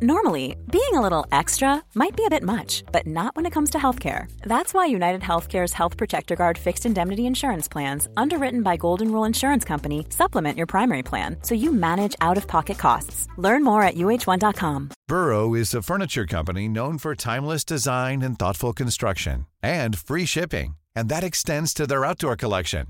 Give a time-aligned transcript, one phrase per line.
[0.00, 3.70] Normally, being a little extra might be a bit much, but not when it comes
[3.70, 4.30] to healthcare.
[4.42, 9.24] That's why United Healthcare's Health Protector Guard fixed indemnity insurance plans, underwritten by Golden Rule
[9.24, 13.26] Insurance Company, supplement your primary plan so you manage out of pocket costs.
[13.38, 14.90] Learn more at uh1.com.
[15.08, 20.76] Burrow is a furniture company known for timeless design and thoughtful construction, and free shipping,
[20.94, 22.86] and that extends to their outdoor collection.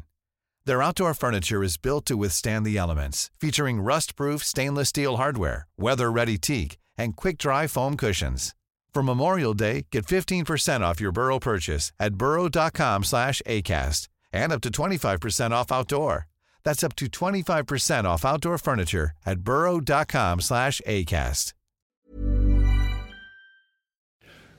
[0.67, 5.67] Their outdoor furniture is built to withstand the elements, featuring rust proof stainless steel hardware,
[5.79, 8.55] weather ready teak and quick-dry foam cushions.
[8.93, 14.61] For Memorial Day, get 15% off your Burrow purchase at burrow.com slash ACAST and up
[14.62, 16.27] to 25% off outdoor.
[16.65, 21.52] That's up to 25% off outdoor furniture at burrow.com slash ACAST.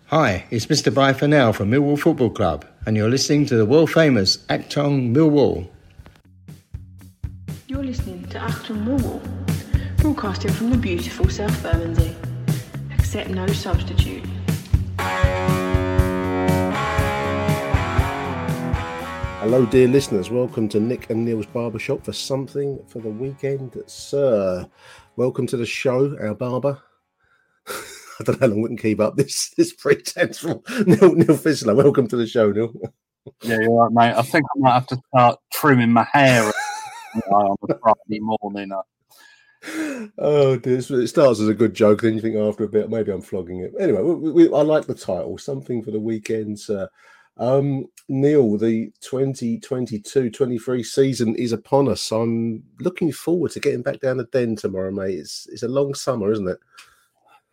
[0.07, 0.91] Hi, it's Mr.
[0.91, 5.13] Bye for now from Millwall Football Club, and you're listening to the world famous Achtung
[5.13, 5.67] Millwall.
[7.67, 9.21] You're listening to Achtung Millwall,
[9.98, 12.15] broadcasting from the beautiful South Bermondsey
[13.09, 14.23] accept no substitute.
[19.40, 20.29] Hello, dear listeners.
[20.29, 24.70] Welcome to Nick and Neil's Barbershop for something for the weekend, sir.
[25.16, 26.79] Welcome to the show, our barber.
[27.68, 31.35] I don't know how long we can keep up this this pretense from Neil, Neil
[31.35, 31.76] Fissler.
[31.76, 32.71] Welcome to the show, Neil.
[33.41, 34.20] Yeah, you're right, mate.
[34.20, 36.44] I think I might have to start trimming my hair
[37.32, 38.71] on a Friday morning
[40.18, 43.12] oh dear, it starts as a good joke, then you think after a bit, maybe
[43.12, 43.74] I'm flogging it.
[43.79, 46.90] Anyway, we, we, I like the title, something for the weekend, sir.
[47.38, 52.12] Um, Neil, the 2022-23 season is upon us.
[52.12, 55.20] I'm looking forward to getting back down the den tomorrow, mate.
[55.20, 56.60] It's it's a long summer, isn't it?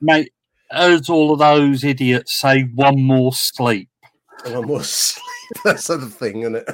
[0.00, 0.32] Mate,
[0.70, 3.88] as all of those idiots say, one more sleep.
[4.44, 5.22] One more sleep.
[5.64, 6.68] That's the thing, isn't it?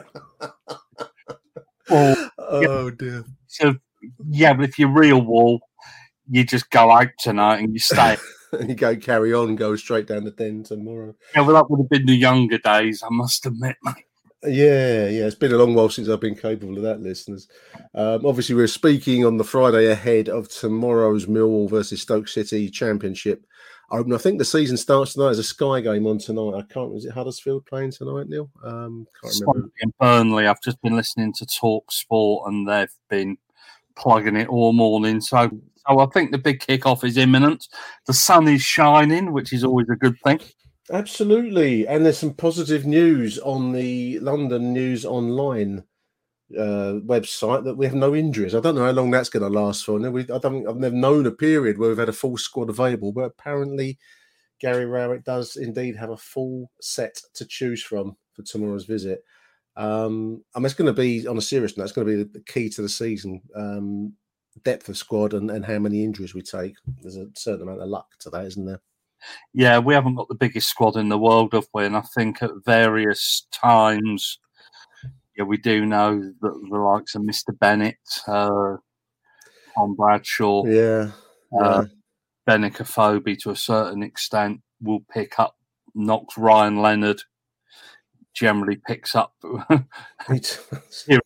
[1.90, 3.24] oh, oh dear.
[3.46, 3.74] So
[4.28, 5.60] yeah, but if you're real wall,
[6.28, 8.16] you just go out tonight and you stay.
[8.52, 11.14] and you go carry on and go straight down the den tomorrow.
[11.34, 14.04] Yeah, well, that would have been the younger days, I must admit, mate.
[14.44, 17.46] Yeah, yeah, it's been a long while since I've been capable of that, listeners.
[17.94, 23.46] Um, obviously, we're speaking on the Friday ahead of tomorrow's Millwall versus Stoke City Championship.
[23.92, 25.26] Um, I think the season starts tonight.
[25.26, 26.54] There's a Sky game on tonight.
[26.56, 26.96] I can't.
[26.96, 28.50] Is it Huddersfield playing tonight, Neil?
[28.64, 29.70] Um, can't remember.
[29.80, 30.46] In Burnley.
[30.46, 33.36] I've just been listening to Talk Sport, and they've been
[33.96, 35.20] plugging it all morning.
[35.20, 35.50] So,
[35.88, 37.68] so I think the big kickoff is imminent.
[38.06, 40.40] The sun is shining, which is always a good thing.
[40.90, 45.84] Absolutely, and there's some positive news on the London News Online
[46.58, 48.54] uh, website that we have no injuries.
[48.54, 49.98] I don't know how long that's going to last for.
[49.98, 50.66] We, I don't.
[50.66, 53.98] I've never known a period where we've had a full squad available, but apparently
[54.60, 59.24] Gary Rowett does indeed have a full set to choose from for tomorrow's visit.
[59.76, 61.84] Um, I mean, it's going to be on a serious note.
[61.84, 63.40] It's going to be the key to the season.
[63.54, 64.14] Um,
[64.64, 66.74] depth of squad and, and how many injuries we take.
[67.00, 68.80] There's a certain amount of luck to that, isn't there?
[69.54, 71.86] Yeah, we haven't got the biggest squad in the world, have we?
[71.86, 74.38] And I think at various times,
[75.36, 77.56] yeah, we do know that the likes of Mr.
[77.58, 77.96] Bennett,
[78.26, 78.76] uh,
[79.74, 81.12] Tom Bradshaw, yeah,
[81.58, 81.84] uh,
[82.48, 85.56] Afobe to a certain extent will pick up,
[85.94, 87.22] knocks Ryan Leonard
[88.34, 89.60] generally picks up you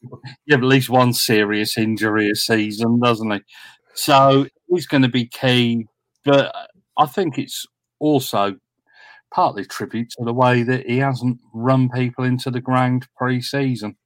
[0.50, 3.40] have at least one serious injury a season, doesn't he?
[3.94, 5.86] So he's going to be key,
[6.24, 6.54] but
[6.96, 7.64] I think it's
[7.98, 8.56] also
[9.32, 13.96] partly tribute to the way that he hasn't run people into the ground pre-season.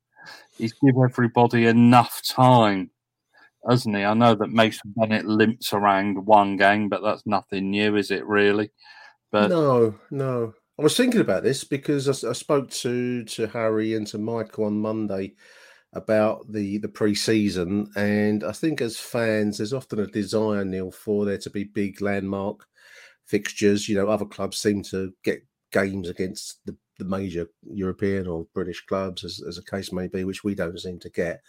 [0.58, 2.90] He's give everybody enough time,
[3.68, 4.04] hasn't he?
[4.04, 8.26] I know that Mason Bennett limps around one game, but that's nothing new, is it?
[8.26, 8.70] Really?
[9.30, 10.54] But no, no.
[10.80, 14.64] I was thinking about this because I, I, spoke to to Harry and to Michael
[14.64, 15.34] on Monday
[15.92, 21.26] about the the pre-season, and I think as fans, there's often a desire, Neil, for
[21.26, 22.66] there to be big landmark
[23.26, 23.90] fixtures.
[23.90, 28.82] You know, other clubs seem to get games against the, the major European or British
[28.86, 31.42] clubs, as, as a case may be, which we don't seem to get.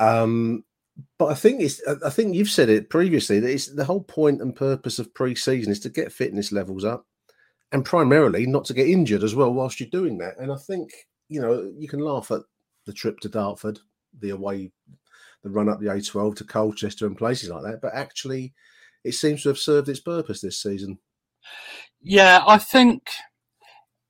[0.00, 0.64] Um,
[1.20, 4.42] but I think it's I think you've said it previously that it's the whole point
[4.42, 7.06] and purpose of pre-season is to get fitness levels up
[7.72, 10.38] and primarily not to get injured as well whilst you're doing that.
[10.38, 10.90] And I think
[11.28, 12.42] you know you can laugh at
[12.86, 13.80] the trip to Dartford,
[14.18, 14.72] the away,
[15.42, 18.52] the run up the A12 to Colchester and places like that, but actually,
[19.04, 20.98] it seems to have served its purpose this season.
[22.02, 23.08] Yeah, I think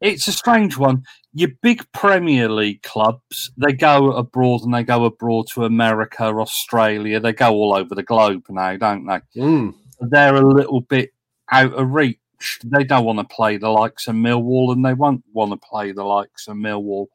[0.01, 1.05] it's a strange one.
[1.33, 7.21] Your big Premier League clubs, they go abroad and they go abroad to America, Australia.
[7.21, 9.41] They go all over the globe now, don't they?
[9.41, 9.75] Mm.
[10.01, 11.11] They're a little bit
[11.53, 12.19] out of reach
[12.65, 15.93] they don't want to play the likes of Millwall, and they won't want to play
[15.93, 17.07] the likes of Millwall.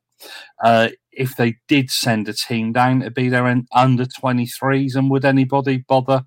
[0.63, 5.25] Uh, if they did send a team down it'd be their under 23s, and would
[5.25, 6.25] anybody bother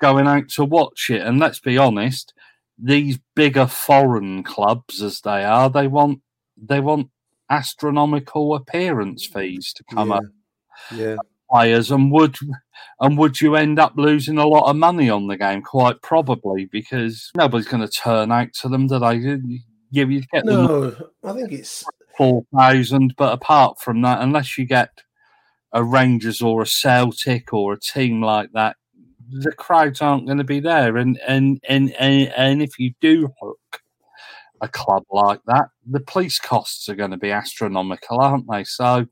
[0.00, 1.22] going out to watch it.
[1.22, 2.34] And let's be honest,
[2.78, 6.20] these bigger foreign clubs as they are, they want
[6.56, 7.10] they want
[7.48, 10.16] astronomical appearance fees to come yeah.
[10.16, 10.24] up
[10.92, 11.16] Yeah.
[11.50, 12.36] Players and would
[13.00, 15.62] and would you end up losing a lot of money on the game?
[15.62, 19.14] Quite probably because nobody's going to turn out to them do they?
[19.16, 20.94] You, you get No,
[21.24, 21.84] I think it's
[22.16, 24.90] four thousand but apart from that unless you get
[25.72, 28.76] a Rangers or a Celtic or a team like that
[29.30, 30.96] the crowds aren't going to be there.
[30.96, 33.82] And and and and, and if you do hook
[34.60, 38.64] a club like that the police costs are going to be astronomical aren't they?
[38.64, 39.06] So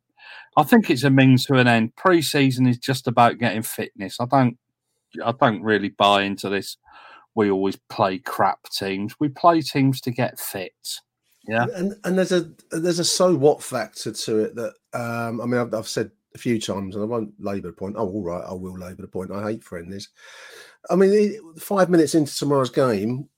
[0.59, 1.95] I think it's a means to an end.
[1.95, 4.19] Pre-season is just about getting fitness.
[4.19, 4.59] I don't,
[5.25, 6.77] I don't really buy into this.
[7.37, 9.15] We always play crap teams.
[9.21, 10.73] We play teams to get fit.
[11.47, 15.47] Yeah, and and there's a there's a so what factor to it that um I
[15.47, 17.95] mean I've, I've said a few times and I won't labour the point.
[17.97, 19.31] Oh, all right, I will labour the point.
[19.31, 20.11] I hate friendlies.
[20.91, 23.29] I mean, five minutes into tomorrow's game,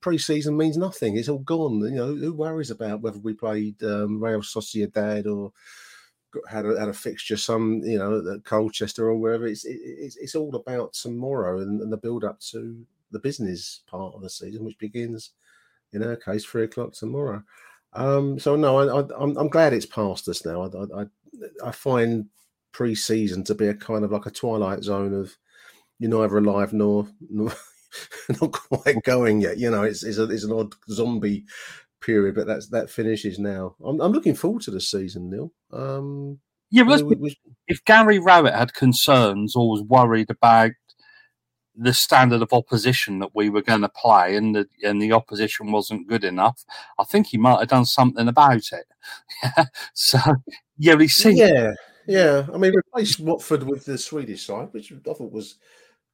[0.00, 1.16] pre-season means nothing.
[1.16, 1.80] It's all gone.
[1.80, 5.52] You know, who worries about whether we played um, Real Sociedad or
[6.48, 9.46] had a, had a fixture some you know at Colchester or wherever.
[9.46, 13.82] It's it, it's it's all about tomorrow and, and the build up to the business
[13.86, 15.32] part of the season, which begins
[15.92, 17.42] in our case three o'clock tomorrow.
[17.94, 20.62] Um, so no, I, I'm glad it's past us now.
[20.62, 21.06] I I, I-
[21.64, 22.26] I find
[22.72, 25.36] pre-season to be a kind of like a twilight zone of
[25.98, 27.52] you're neither alive nor, nor
[28.40, 29.58] not quite going yet.
[29.58, 31.44] You know, it's it's, a, it's an odd zombie
[32.02, 33.74] period, but that's that finishes now.
[33.84, 35.52] I'm I'm looking forward to the season, Neil.
[35.72, 36.38] Um,
[36.70, 36.82] yeah.
[36.84, 40.72] We- we- if Gary Rowett had concerns or was worried about
[41.74, 45.72] the standard of opposition that we were going to play and the and the opposition
[45.72, 46.64] wasn't good enough,
[46.98, 49.66] I think he might have done something about it.
[49.94, 50.18] so
[50.76, 51.72] yeah, he seemed yeah,
[52.06, 52.46] yeah.
[52.52, 55.56] I mean, replace Watford with the Swedish side, which I thought was,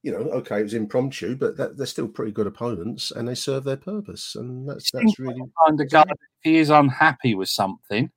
[0.03, 3.35] you know, okay, it was impromptu, but that, they're still pretty good opponents, and they
[3.35, 6.05] serve their purpose, and that's that's really of guy.
[6.09, 8.11] If he is unhappy with something,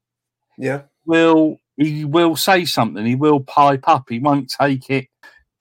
[0.57, 0.83] yeah.
[1.05, 3.05] will he will say something.
[3.05, 4.05] He will pipe up.
[4.09, 5.07] He won't take it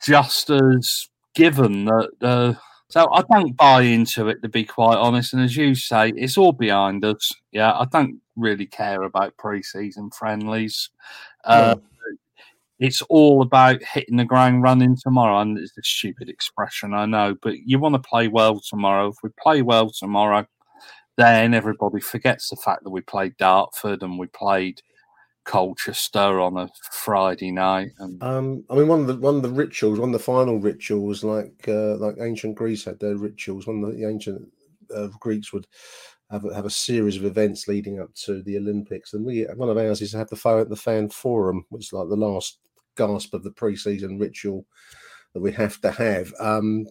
[0.04, 2.10] just as given that.
[2.20, 2.54] Uh,
[2.88, 5.32] so I don't buy into it to be quite honest.
[5.32, 7.32] And as you say, it's all behind us.
[7.52, 10.90] Yeah, I don't really care about pre-season friendlies.
[11.44, 11.76] Uh,
[12.80, 15.38] It's all about hitting the ground running tomorrow.
[15.40, 19.08] And it's a stupid expression, I know, but you want to play well tomorrow.
[19.08, 20.46] If we play well tomorrow,
[21.16, 24.80] then everybody forgets the fact that we played Dartford and we played
[25.44, 27.90] Colchester on a Friday night.
[27.98, 30.58] And Um, I mean, one of the one of the rituals, one of the final
[30.58, 33.66] rituals, like uh, like ancient Greece had their rituals.
[33.66, 34.48] One of the ancient
[34.94, 35.66] uh, Greeks would
[36.30, 39.68] have a, have a series of events leading up to the Olympics, and we one
[39.68, 42.58] of ours is to have the the fan forum, which is like the last
[43.00, 44.66] gasp of the pre-season ritual
[45.32, 46.32] that we have to have.
[46.38, 46.86] Um,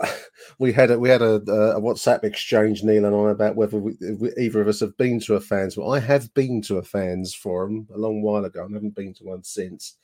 [0.58, 3.96] we had a we had a, a WhatsApp exchange, Neil and I, about whether we,
[4.18, 5.76] we- either of us have been to a fans.
[5.76, 8.60] Well, I have been to a fans forum a long while ago.
[8.68, 9.96] I haven't been to one since.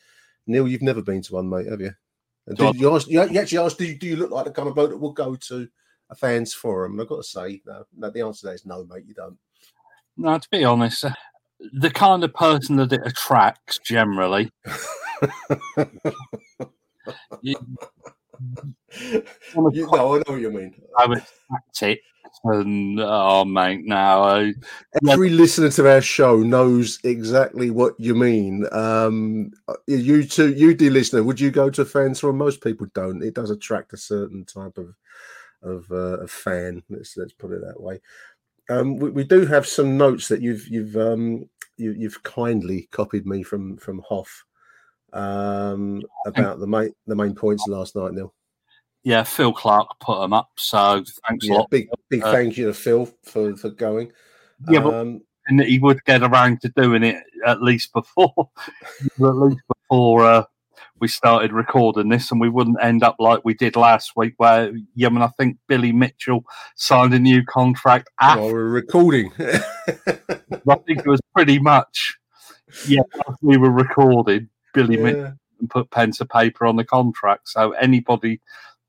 [0.47, 1.93] Neil, you've never been to one, mate, have you?
[2.47, 4.69] And did you, ask, you actually asked, do you, do you look like the kind
[4.69, 5.67] of bloke that will go to
[6.11, 6.93] a fans forum?
[6.93, 9.15] And I've got to say, no, no, the answer to that is no, mate, you
[9.15, 9.39] don't.
[10.19, 11.13] no, to be honest, uh,
[11.73, 14.53] the kind of person that it attracts generally.
[17.43, 17.57] you,
[19.55, 20.75] want to You, no, I know what you mean.
[20.99, 21.23] I would
[21.75, 22.03] tactics
[22.45, 24.55] and oh mate, no, I,
[25.09, 28.67] Every listener to our show knows exactly what you mean.
[28.73, 29.53] Um,
[29.87, 32.39] you too, you dear listener, would you go to a fans forum?
[32.39, 33.23] Most people don't.
[33.23, 34.95] It does attract a certain type of
[35.63, 36.83] of, uh, of fan.
[36.91, 38.01] Let's let's put it that way.
[38.69, 43.27] Um, we, we do have some notes that you've you've um, you, you've kindly copied
[43.27, 44.45] me from from Hoff
[45.15, 48.35] um, about the main the main points last night, Neil.
[49.05, 51.71] yeah, Phil Clark put them up, so thanks a lot.
[51.71, 54.13] big big Uh, thank you to Phil for for going.
[54.69, 58.33] Yeah, but um, and he would get around to doing it at least before,
[59.21, 60.45] at least before uh,
[60.99, 64.73] we started recording this, and we wouldn't end up like we did last week, where
[64.97, 66.45] yeah, I mean, I think Billy Mitchell
[66.75, 68.41] signed a new contract after.
[68.41, 69.31] while we're recording.
[69.39, 72.17] I think it was pretty much
[72.87, 73.03] yeah,
[73.43, 74.49] we were recording.
[74.75, 75.33] Billy Yeah.
[75.71, 77.49] put pen to paper on the contract.
[77.49, 78.41] So anybody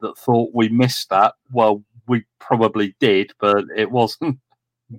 [0.02, 4.40] that thought we missed that, well, we probably did, but it wasn't.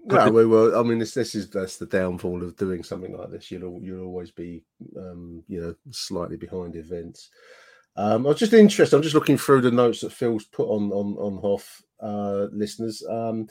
[0.04, 0.76] No, we were.
[0.76, 3.52] I mean, this this is that's the downfall of doing something like this.
[3.52, 4.64] You'll you'll always be,
[4.98, 7.30] um, you know, slightly behind events.
[7.94, 8.96] Um, I was just interested.
[8.96, 13.04] I'm just looking through the notes that Phil's put on on on Hoff uh, listeners.
[13.08, 13.46] Um,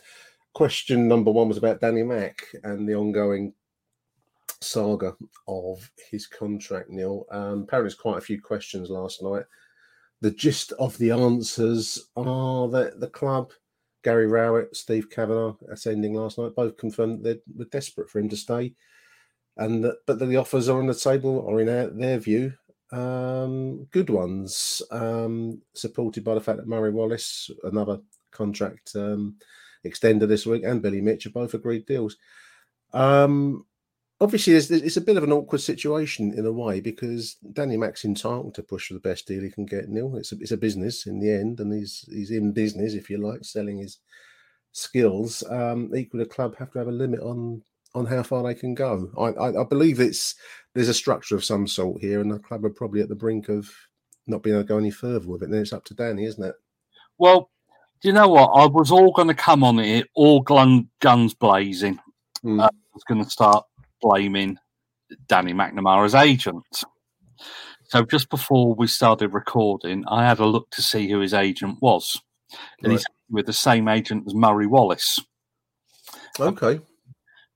[0.53, 3.53] question number one was about Danny Mack and the ongoing
[4.61, 5.15] saga
[5.47, 6.89] of his contract.
[6.89, 9.43] Neil, um, apparently, there's quite a few questions last night
[10.21, 13.51] the gist of the answers are that the club,
[14.03, 18.37] Gary Rowett, Steve Kavanagh, ascending last night, both confirmed they were desperate for him to
[18.37, 18.73] stay,
[19.57, 22.53] and that, but the offers are on the table, or in our, their view,
[22.91, 27.99] um, good ones, um, supported by the fact that Murray Wallace, another
[28.31, 29.35] contract um,
[29.85, 32.17] extender this week, and Billy Mitch have both agreed deals.
[32.93, 33.65] Um,
[34.21, 38.55] obviously, it's a bit of an awkward situation in a way because Danny Mack's entitled
[38.55, 39.89] to push for the best deal he can get.
[39.89, 43.09] Neil, it's a, it's a business in the end, and he's he's in business, if
[43.09, 43.99] you like, selling his
[44.71, 45.43] skills.
[45.49, 47.61] Um, equally, the club have to have a limit on
[47.93, 49.09] on how far they can go.
[49.17, 50.35] I, I, I, believe it's
[50.73, 53.49] there's a structure of some sort here, and the club are probably at the brink
[53.49, 53.71] of
[54.27, 55.45] not being able to go any further with it.
[55.45, 56.55] And then it's up to Danny, isn't it?
[57.17, 57.49] Well,
[58.01, 58.47] do you know what?
[58.47, 61.99] I was all going to come on it, all gun, guns blazing.
[62.43, 62.61] Mm.
[62.61, 63.65] Uh, I was going to start
[64.05, 64.57] blaming
[65.27, 66.63] Danny McNamara's agent.
[67.87, 71.79] So just before we started recording, I had a look to see who his agent
[71.81, 72.21] was,
[72.81, 72.99] and right.
[72.99, 75.19] he's with the same agent as Murray Wallace.
[76.39, 76.79] Okay.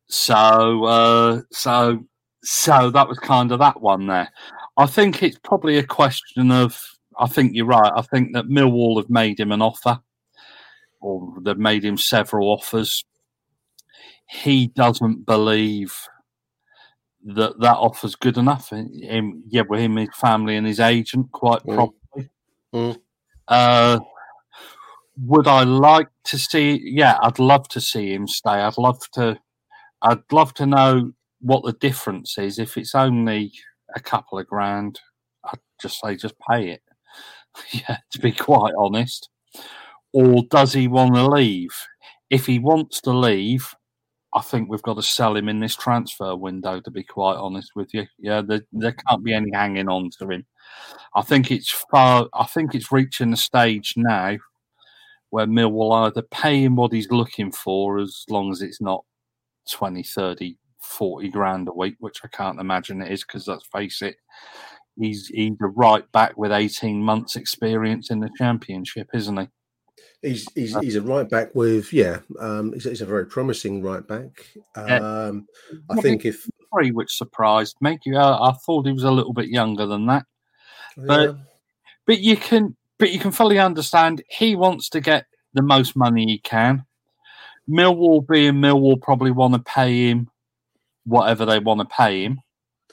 [0.07, 2.03] So, uh, so,
[2.43, 4.31] so that was kind of that one there.
[4.75, 6.79] I think it's probably a question of.
[7.19, 7.91] I think you're right.
[7.93, 9.99] I think that Millwall have made him an offer,
[11.01, 13.03] or they've made him several offers.
[14.29, 15.93] He doesn't believe
[17.25, 18.69] that that offer's good enough.
[18.69, 21.75] Him, yeah, with him, his family, and his agent, quite mm.
[21.75, 22.29] probably.
[22.73, 22.97] Mm.
[23.47, 23.99] Uh,
[25.17, 26.81] would I like to see?
[26.83, 28.51] Yeah, I'd love to see him stay.
[28.51, 29.39] I'd love to
[30.01, 31.11] I'd love to know
[31.41, 32.59] what the difference is.
[32.59, 33.51] If it's only
[33.95, 34.99] a couple of grand,
[35.43, 36.81] I'd just say just pay it.
[37.71, 39.29] yeah, to be quite honest.
[40.13, 41.71] Or does he want to leave?
[42.29, 43.75] If he wants to leave,
[44.33, 46.79] I think we've got to sell him in this transfer window.
[46.79, 50.29] To be quite honest with you, yeah, there, there can't be any hanging on to
[50.29, 50.45] him.
[51.15, 52.27] I think it's far.
[52.33, 54.37] I think it's reaching the stage now
[55.31, 59.03] where Millwall either pay him what he's looking for, as long as it's not
[59.71, 64.01] 20, 30, 40 grand a week, which I can't imagine it is because let's face
[64.01, 64.15] it,
[64.97, 69.47] he's he's a right back with 18 months experience in the championship, isn't he?
[70.21, 72.19] He's he's, uh, he's a right back with yeah.
[72.39, 74.45] Um, he's, he's a very promising right back.
[74.75, 75.47] Um,
[75.89, 77.99] I think if three, which surprised me.
[78.05, 80.25] Yeah, I thought he was a little bit younger than that,
[80.97, 81.35] but yeah.
[82.05, 86.25] but you can but you can fully understand he wants to get the most money
[86.25, 86.85] he can.
[87.69, 90.29] Millwall being Millwall probably want to pay him
[91.05, 92.39] whatever they want to pay him.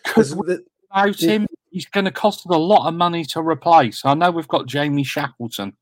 [0.04, 1.46] Because without him,
[1.76, 4.02] he's going to cost us a lot of money to replace.
[4.06, 5.74] I know we've got Jamie Shackleton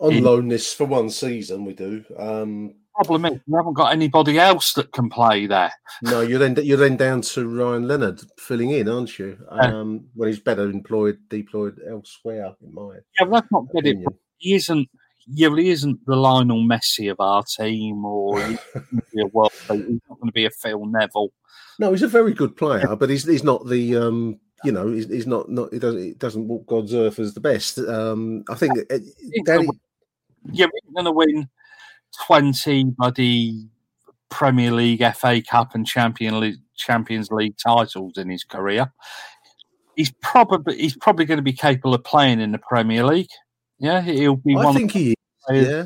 [0.00, 0.22] on in.
[0.22, 1.64] loan this for one season.
[1.64, 2.04] We do.
[2.16, 5.72] Um, Problem is, we haven't got anybody else that can play there.
[6.02, 9.38] No, you're then you're then down to Ryan Leonard filling in, aren't you?
[9.48, 12.54] Um, when he's better employed, deployed elsewhere.
[12.62, 13.86] In my yeah, well, that's not good.
[13.86, 13.98] It
[14.38, 14.88] he isn't
[15.26, 18.58] yeah, he isn't the Lionel Messi of our team, or he's
[19.18, 19.52] a world.
[19.52, 21.30] He's not going to be a Phil Neville.
[21.78, 25.08] No, he's a very good player, but he's he's not the um, you know he's,
[25.08, 27.78] he's not not he doesn't he doesn't walk God's earth as the best.
[27.78, 28.98] Um, I think uh,
[29.44, 29.68] Danny...
[30.52, 31.48] yeah, we're going to win
[32.26, 33.68] twenty bloody
[34.28, 38.92] Premier League, FA Cup, and Champion League, Champions League titles in his career.
[39.96, 43.30] He's probably he's probably going to be capable of playing in the Premier League.
[43.78, 44.56] Yeah, he'll be.
[44.56, 45.14] I think he.
[45.48, 45.84] Is, yeah.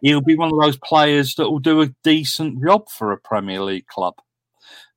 [0.00, 3.60] He'll be one of those players that will do a decent job for a Premier
[3.60, 4.14] League club.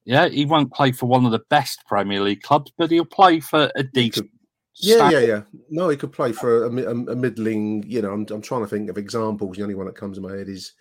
[0.06, 3.40] Yeah, he won't play for one of the best Premier League clubs, but he'll play
[3.40, 4.30] for a decent.
[4.76, 5.42] yeah, yeah, yeah.
[5.70, 7.84] No, he could play for a, a, a, middling.
[7.88, 9.56] You know, I'm, I'm trying to think of examples.
[9.56, 10.74] The only one that comes to my head is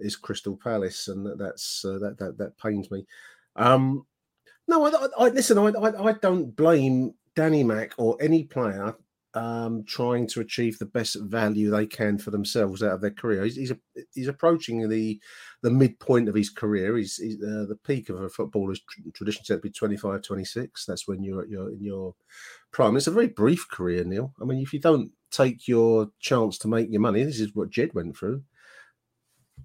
[0.00, 3.06] is Crystal Palace, and that, that's uh, that that that pains me.
[3.54, 4.06] Um,
[4.66, 5.58] no, I, I listen.
[5.58, 8.96] I, I, I don't blame Danny Mack or any player
[9.34, 13.44] um, trying to achieve the best value they can for themselves out of their career.
[13.44, 13.78] He's he's, a,
[14.14, 15.20] he's approaching the
[15.62, 16.96] the midpoint of his career.
[16.96, 18.80] He's, he's uh, the peak of a footballer's
[19.12, 20.86] tradition said to be 25, 26.
[20.86, 22.14] That's when you're, in your
[22.70, 22.96] prime.
[22.96, 24.32] It's a very brief career, Neil.
[24.40, 27.70] I mean, if you don't take your chance to make your money, this is what
[27.70, 28.42] Jed went through.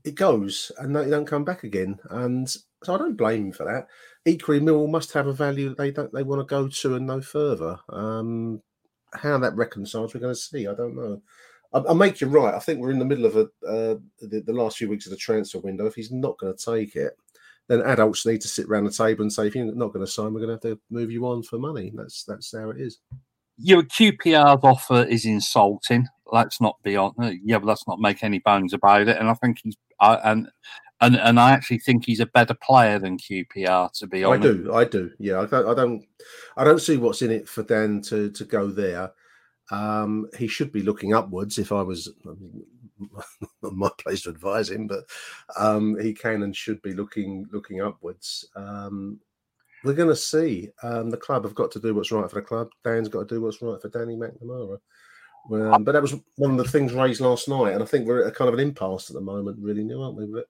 [0.03, 1.99] It goes, and they don't come back again.
[2.09, 3.87] And so I don't blame him for that.
[4.25, 7.21] Equally, Millwall must have a value they don't they want to go to and no
[7.21, 7.79] further.
[7.89, 8.61] Um,
[9.13, 10.67] how that reconciles, we're going to see.
[10.67, 11.21] I don't know.
[11.73, 12.53] I, I make you right.
[12.53, 15.11] I think we're in the middle of a, uh, the, the, last few weeks of
[15.11, 15.85] the transfer window.
[15.85, 17.17] If he's not going to take it,
[17.67, 20.11] then adults need to sit around the table and say, if you're not going to
[20.11, 21.91] sign, we're going to have to move you on for money.
[21.95, 22.99] That's that's how it is.
[23.57, 26.07] Your QPR's offer is insulting.
[26.31, 27.13] Let's not be on.
[27.43, 29.17] Yeah, but let's not make any bones about it.
[29.17, 30.49] And I think he's uh, and
[31.01, 33.91] and and I actually think he's a better player than QPR.
[33.93, 35.11] To be honest, I do, I do.
[35.19, 36.05] Yeah, I don't, I don't,
[36.57, 39.11] I don't see what's in it for Dan to to go there.
[39.71, 41.57] Um, he should be looking upwards.
[41.57, 43.17] If I was not
[43.73, 45.05] my place to advise him, but
[45.57, 48.47] um, he can and should be looking looking upwards.
[48.55, 49.19] Um,
[49.83, 50.69] we're going to see.
[50.83, 52.69] Um, the club have got to do what's right for the club.
[52.83, 54.79] Dan's got to do what's right for Danny McNamara.
[55.51, 58.23] Um, but that was one of the things raised last night, and I think we're
[58.23, 60.25] at a kind of an impasse at the moment, really, new, aren't we?
[60.25, 60.47] But...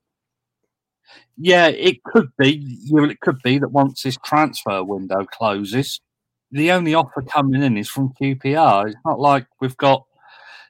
[1.37, 2.77] Yeah, it could be.
[2.91, 6.01] it could be that once this transfer window closes,
[6.51, 8.87] the only offer coming in is from QPR.
[8.87, 10.05] It's not like we've got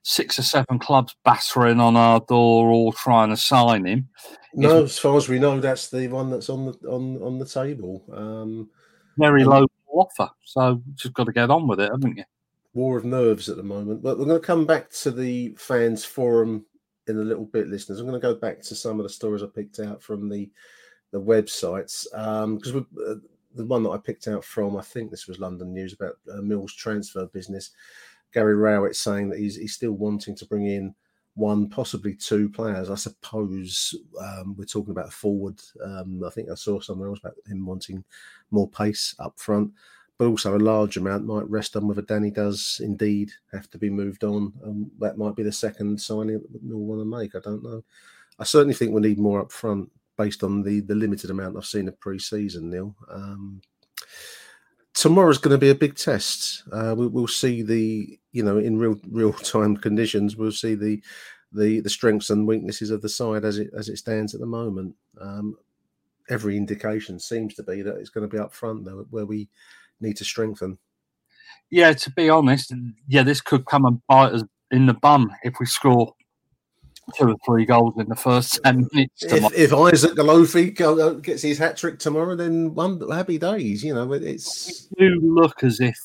[0.04, 4.10] six or seven clubs battering on our door, all trying to sign him.
[4.54, 7.46] No, as far as we know, that's the one that's on the on on the
[7.46, 8.04] table.
[8.12, 8.70] Um,
[9.18, 12.24] very low offer, so just got to get on with it, haven't you?
[12.74, 14.02] War of nerves at the moment.
[14.02, 16.66] But we're going to come back to the fans forum
[17.10, 18.00] in a little bit, listeners.
[18.00, 20.50] I'm going to go back to some of the stories I picked out from the
[21.12, 23.16] the websites because um, uh,
[23.56, 26.42] the one that I picked out from, I think this was London News about uh,
[26.42, 27.72] Mills transfer business.
[28.32, 30.94] Gary Rowett saying that he's he's still wanting to bring in
[31.36, 32.90] one, possibly two players.
[32.90, 35.60] I suppose um, we're talking about a forward.
[35.84, 38.04] Um, I think I saw somewhere else about him wanting
[38.52, 39.72] more pace up front,
[40.20, 43.90] but also a large amount might rest on whether Danny does indeed have to be
[43.90, 44.52] moved on.
[44.64, 47.36] And that might be the second signing that we'll want to make.
[47.36, 47.82] I don't know.
[48.38, 51.66] I certainly think we need more up front based on the the limited amount I've
[51.66, 52.70] seen of pre-season.
[52.70, 52.94] Neil.
[53.10, 53.62] Um,
[54.94, 56.64] tomorrow's going to be a big test.
[56.70, 61.02] Uh, we, will see the, you know, in real real time conditions, we'll see the
[61.54, 64.46] the the strengths and weaknesses of the side as it as it stands at the
[64.46, 64.96] moment.
[65.22, 65.56] Um,
[66.30, 69.48] every indication seems to be that it's going to be up front though, where we
[70.02, 70.78] need to strengthen.
[71.72, 72.74] Yeah, to be honest,
[73.08, 76.14] yeah, this could come and bite us in the bum if we score
[77.16, 79.24] two or three goals in the first 10 minutes.
[79.24, 83.84] If, if, Isaac Olaofe gets his hat trick tomorrow, then one happy days.
[83.84, 84.88] You know, it's.
[84.98, 85.98] We do look as if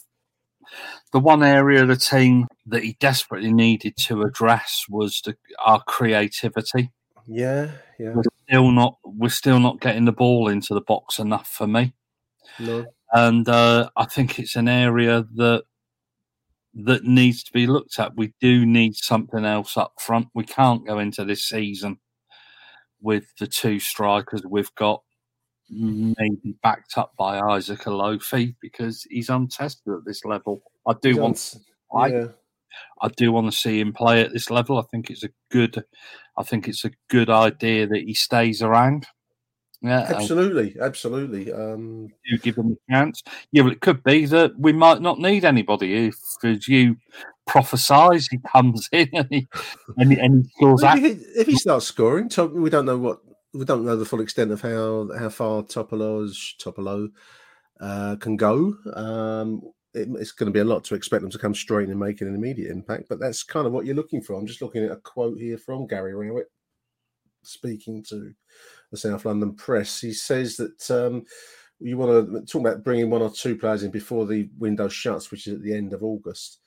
[1.13, 5.83] the one area of the team that he desperately needed to address was the, our
[5.83, 6.91] creativity.
[7.27, 8.13] Yeah, yeah.
[8.15, 8.99] We're still not.
[9.05, 11.95] We're still not getting the ball into the box enough for me.
[12.59, 12.85] No.
[13.15, 15.65] And uh, I think it's an area that
[16.75, 18.17] that needs to be looked at.
[18.17, 20.29] We do need something else up front.
[20.35, 21.99] We can't go into this season
[23.01, 25.03] with the two strikers we've got
[25.71, 30.63] maybe backed up by Isaac Olaofe because he's untested at this level.
[30.87, 31.55] I do want
[31.95, 32.27] un- yeah.
[33.01, 34.79] I, I do want to see him play at this level.
[34.79, 35.85] I think it's a good
[36.37, 39.07] I think it's a good idea that he stays around.
[39.85, 41.53] Yeah, absolutely, absolutely.
[41.53, 43.23] Um, you give them a chance.
[43.53, 46.97] Yeah, well, it could be that we might not need anybody if, as you
[47.47, 49.47] prophesise, he comes in and he
[49.99, 50.81] and he, and he scores.
[50.81, 53.19] Well, if, he, if, he, starts scoring, we don't know what
[53.53, 57.11] we don't know the full extent of how how far Topolo's Topolo
[57.79, 58.75] uh, can go.
[58.95, 59.61] Um,
[59.93, 62.01] it, it's going to be a lot to expect them to come straight in and
[62.01, 64.33] make an immediate impact, but that's kind of what you're looking for.
[64.33, 66.47] I'm just looking at a quote here from Gary Rowett
[67.47, 68.33] speaking to
[68.91, 70.01] the South London Press.
[70.01, 71.25] He says that um,
[71.81, 75.31] you want to talk about bringing one or two players in before the window shuts,
[75.31, 76.61] which is at the end of August.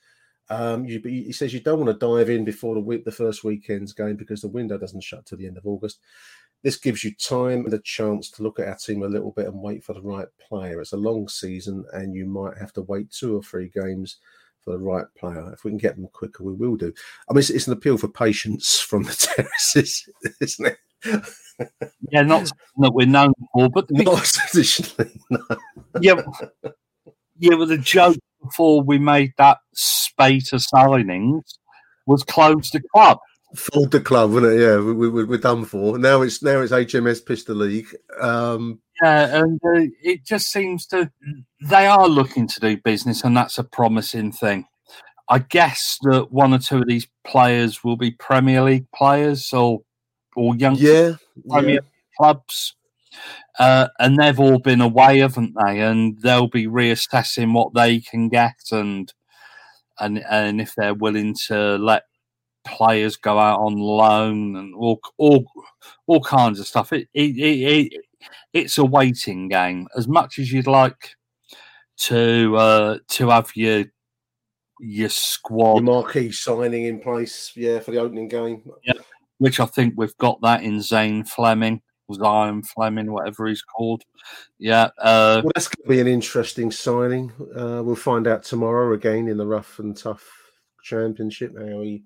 [0.49, 3.43] Um, you, he says you don't want to dive in before the week, the first
[3.43, 5.99] weekend's game because the window doesn't shut to the end of August.
[6.63, 9.47] This gives you time and a chance to look at our team a little bit
[9.47, 10.82] and wait for the right player.
[10.82, 14.17] It's a long season, and you might have to wait two or three games
[14.62, 15.51] for the right player.
[15.53, 16.91] If we can get them quicker, we will do.
[17.30, 20.10] I mean, it's, it's an appeal for patience from the terraces,
[20.41, 20.65] isn't
[21.03, 21.23] it?
[22.11, 25.11] Yeah, not that we're known for, but the, not traditionally.
[25.29, 25.39] No.
[26.01, 26.21] yeah,
[27.39, 27.55] yeah.
[27.55, 31.57] But the joke before we made that spate of signings
[32.05, 33.19] was close the club.
[33.55, 34.61] Fold the club, wasn't it?
[34.61, 35.97] Yeah, we, we, we're done for.
[35.97, 37.87] Now it's now it's HMS Pistol League.
[38.19, 41.11] Um, yeah, and uh, it just seems to
[41.61, 44.65] they are looking to do business, and that's a promising thing.
[45.29, 49.81] I guess that one or two of these players will be Premier League players or
[50.38, 51.15] or young yeah,
[51.50, 51.80] Premier yeah.
[52.17, 52.76] clubs.
[53.60, 55.82] Uh, and they've all been away, haven't they?
[55.82, 59.12] And they'll be reassessing what they can get and
[60.00, 62.04] and and if they're willing to let
[62.63, 65.45] players go out on loan and all all
[66.06, 66.93] all kinds of stuff.
[66.93, 68.02] It it, it, it
[68.54, 69.88] it's a waiting game.
[69.97, 71.15] As much as you'd like
[71.97, 73.86] to uh, to have your
[74.80, 78.62] your squad, your marquee signing in place, yeah, for the opening game.
[78.84, 78.93] Yeah,
[79.38, 81.82] which I think we've got that in Zane Flemming,
[82.13, 84.04] Zion Flemming, whatever he's called.
[84.58, 84.89] Yeah.
[84.97, 87.32] Uh, well, that's going to be an interesting signing.
[87.56, 90.26] Uh, we'll find out tomorrow again in the rough and tough
[90.84, 92.04] championship how he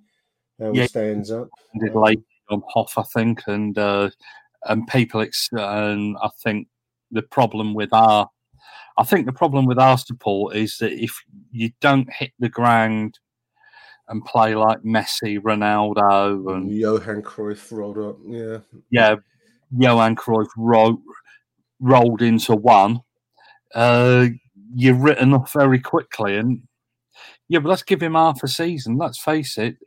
[0.59, 1.49] how yeah, he stands up.
[1.79, 4.09] Did late on Hoff, I think, and uh,
[4.65, 6.67] and people, ex- and I think
[7.11, 8.29] the problem with our,
[8.97, 11.17] I think the problem with our support is that if
[11.51, 13.19] you don't hit the ground
[14.11, 18.17] and play like Messi, Ronaldo, and Johan Cruyff rolled up.
[18.27, 18.57] Yeah,
[18.91, 19.15] yeah,
[19.75, 21.01] Johan Cruyff ro-
[21.79, 22.99] rolled into one.
[23.73, 24.27] Uh,
[24.75, 26.61] you're written off very quickly, and
[27.47, 28.97] yeah, but let's give him half a season.
[28.97, 29.77] Let's face it,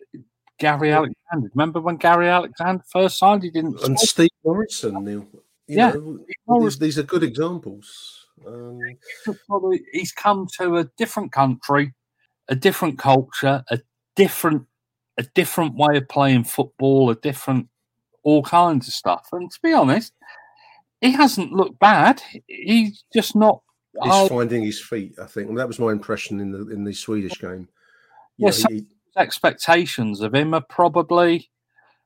[0.59, 1.51] Gary Alexander.
[1.55, 3.43] Remember when Gary Alexander first signed?
[3.43, 3.81] He didn't.
[3.83, 5.27] And Steve Morison, Neil.
[5.67, 8.27] You yeah, know, these, these, are good examples.
[8.47, 8.81] Um,
[9.93, 11.95] he's come to a different country,
[12.49, 13.79] a different culture, a
[14.17, 14.67] different
[15.17, 17.69] a different way of playing football, a different
[18.23, 19.29] all kinds of stuff.
[19.33, 20.13] And to be honest,
[21.01, 22.23] he hasn't looked bad.
[22.47, 23.63] He's just not.
[24.03, 25.15] He's finding his feet.
[25.23, 27.69] I think and that was my impression in the in the Swedish game.
[28.39, 31.51] You yeah, know, he, expectations of him are probably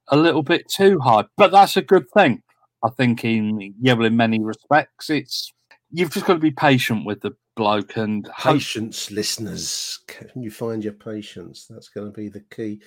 [0.09, 2.43] a little bit too high, but that's a good thing.
[2.85, 5.53] I think in yeah, well, in many respects, it's
[5.91, 9.17] you've just got to be patient with the bloke and patience, hope...
[9.17, 10.01] listeners.
[10.07, 11.67] Can you find your patience?
[11.69, 12.81] That's going to be the key.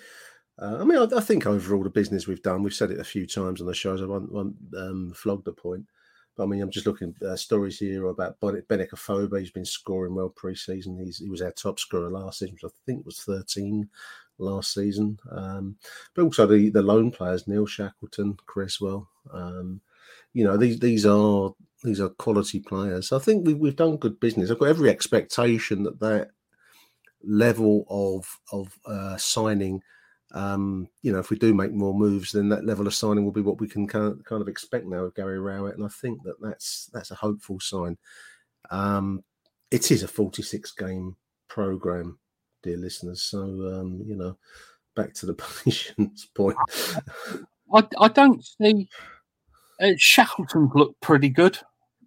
[0.60, 3.04] Uh, I mean, I, I, think overall the business we've done, we've said it a
[3.04, 4.02] few times on the shows.
[4.02, 5.86] I won't, won't um, flog the point.
[6.36, 9.40] But I mean, I'm just looking uh, stories here about Benik Afobe.
[9.40, 10.98] He's been scoring well pre-season.
[10.98, 13.90] He's, he was our top scorer last season, which I think was 13
[14.38, 15.20] last season.
[15.30, 15.76] Um,
[16.14, 19.10] but also the, the lone players, Neil Shackleton, Cresswell.
[19.34, 19.82] Um,
[20.34, 23.12] you know, these these are these are quality players.
[23.12, 24.52] I think we've we've done good business.
[24.52, 26.30] I've got every expectation that that
[27.24, 29.82] level of of uh, signing
[30.34, 33.32] um, you know, if we do make more moves, then that level of signing will
[33.32, 35.90] be what we can kind of, kind of expect now with Gary Rowett, and I
[35.90, 37.98] think that that's that's a hopeful sign.
[38.70, 39.24] Um,
[39.72, 41.16] it is a 46 game
[41.50, 42.20] program,
[42.64, 43.24] dear listeners.
[43.24, 44.38] So um, you know,
[44.96, 46.58] back to the patience point.
[47.74, 48.88] I, I don't see
[49.82, 51.60] uh, Shackleton's looked pretty good.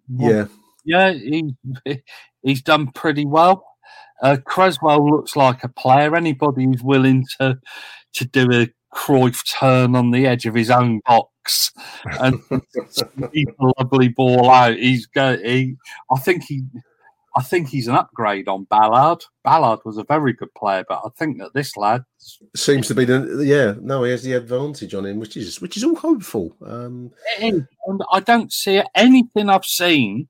[0.09, 0.45] Yeah,
[0.83, 1.55] yeah, he
[2.43, 3.65] he's done pretty well.
[4.21, 6.15] Uh, Cresswell looks like a player.
[6.15, 7.59] Anybody who's willing to
[8.13, 11.71] to do a Cruyff turn on the edge of his own box
[12.19, 12.39] and
[13.33, 14.77] keep a lovely ball out.
[14.77, 15.37] He's go.
[15.37, 15.75] He,
[16.11, 16.63] I think he.
[17.37, 19.23] I think he's an upgrade on Ballard.
[19.43, 22.05] Ballard was a very good player, but I think that this lad
[22.55, 23.73] seems to be the yeah.
[23.81, 26.55] No, he has the advantage on him, which is which is all hopeful.
[26.65, 27.67] Um, and
[28.11, 30.29] I don't see anything I've seen.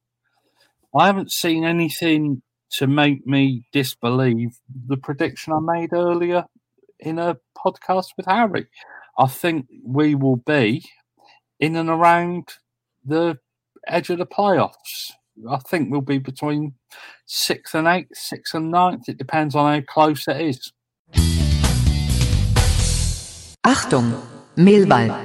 [0.97, 2.41] I haven't seen anything
[2.71, 6.45] to make me disbelieve the prediction I made earlier
[6.99, 8.65] in a podcast with Harry.
[9.17, 10.83] I think we will be
[11.59, 12.49] in and around
[13.05, 13.37] the
[13.87, 15.11] edge of the playoffs.
[15.49, 16.73] I think we'll be between
[17.25, 19.09] sixth and eighth, sixth and ninth.
[19.09, 20.71] It depends on how close it is.
[23.65, 24.21] Achtung,
[24.55, 25.24] Mehlball.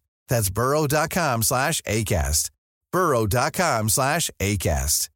[0.31, 2.49] that's burrow.com slash ACAST.
[2.91, 5.09] burrow.com slash ACAST.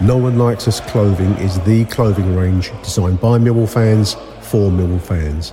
[0.00, 5.00] No One Likes Us Clothing is the clothing range designed by Millwall fans for Millwall
[5.00, 5.52] fans.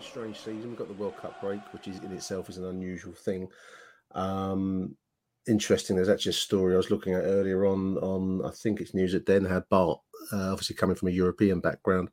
[0.00, 0.68] strange season.
[0.68, 3.48] We've got the World Cup break, which is in itself is an unusual thing.
[4.12, 4.96] Um,
[5.48, 5.96] interesting.
[5.96, 7.96] There's actually a story I was looking at earlier on.
[7.98, 9.98] On I think it's news at Den had Bart,
[10.32, 12.10] uh, obviously coming from a European background,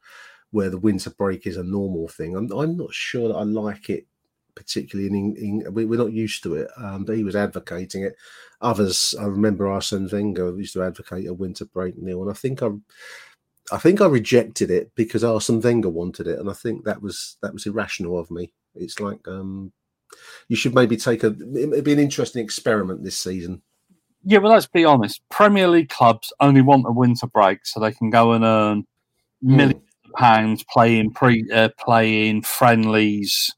[0.52, 2.36] where the winter break is a normal thing.
[2.36, 4.08] I'm, I'm not sure that I like it
[4.56, 6.70] particularly in, in we, are not used to it.
[6.78, 8.16] Um, but he was advocating it.
[8.62, 12.62] Others, I remember Arsene Wenger used to advocate a winter break, Neil, and I think
[12.62, 12.70] I,
[13.72, 17.38] I think I rejected it because Arsene Wenger wanted it, and I think that was
[17.42, 18.54] that was irrational of me.
[18.76, 19.72] It's like um,
[20.48, 21.36] you should maybe take a.
[21.56, 23.62] It'd be an interesting experiment this season.
[24.24, 25.22] Yeah, well, let's be honest.
[25.30, 28.82] Premier League clubs only want a winter break so they can go and earn
[29.44, 29.56] mm.
[29.56, 33.52] millions of pounds playing pre uh, playing friendlies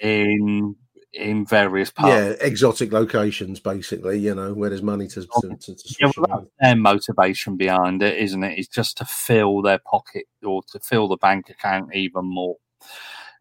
[0.00, 0.76] in
[1.12, 2.12] in various parts.
[2.14, 4.18] Yeah, exotic locations, basically.
[4.18, 8.02] You know where there's money to, to, to, to yeah, well, that's their motivation behind
[8.02, 8.58] it, isn't it?
[8.58, 12.56] It's just to fill their pocket or to fill the bank account even more.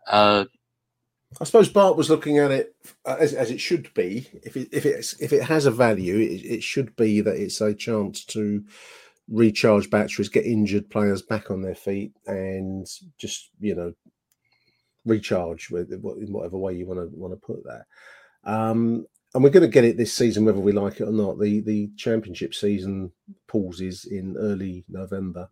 [0.08, 0.45] Uh,
[1.39, 4.28] I suppose Bart was looking at it uh, as, as it should be.
[4.43, 7.62] If it if it's if it has a value, it, it should be that it's
[7.62, 8.63] a chance to
[9.28, 12.88] recharge batteries, get injured players back on their feet, and
[13.19, 13.93] just you know
[15.05, 17.85] recharge with in whatever way you want to want to put that.
[18.43, 21.39] Um, and we're going to get it this season, whether we like it or not.
[21.39, 23.12] The the championship season
[23.47, 25.49] pauses in early November,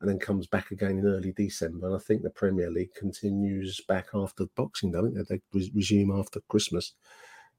[0.00, 1.86] and then comes back again in early December.
[1.86, 5.00] And I think the Premier League continues back after Boxing Day.
[5.28, 6.94] They, they resume after Christmas,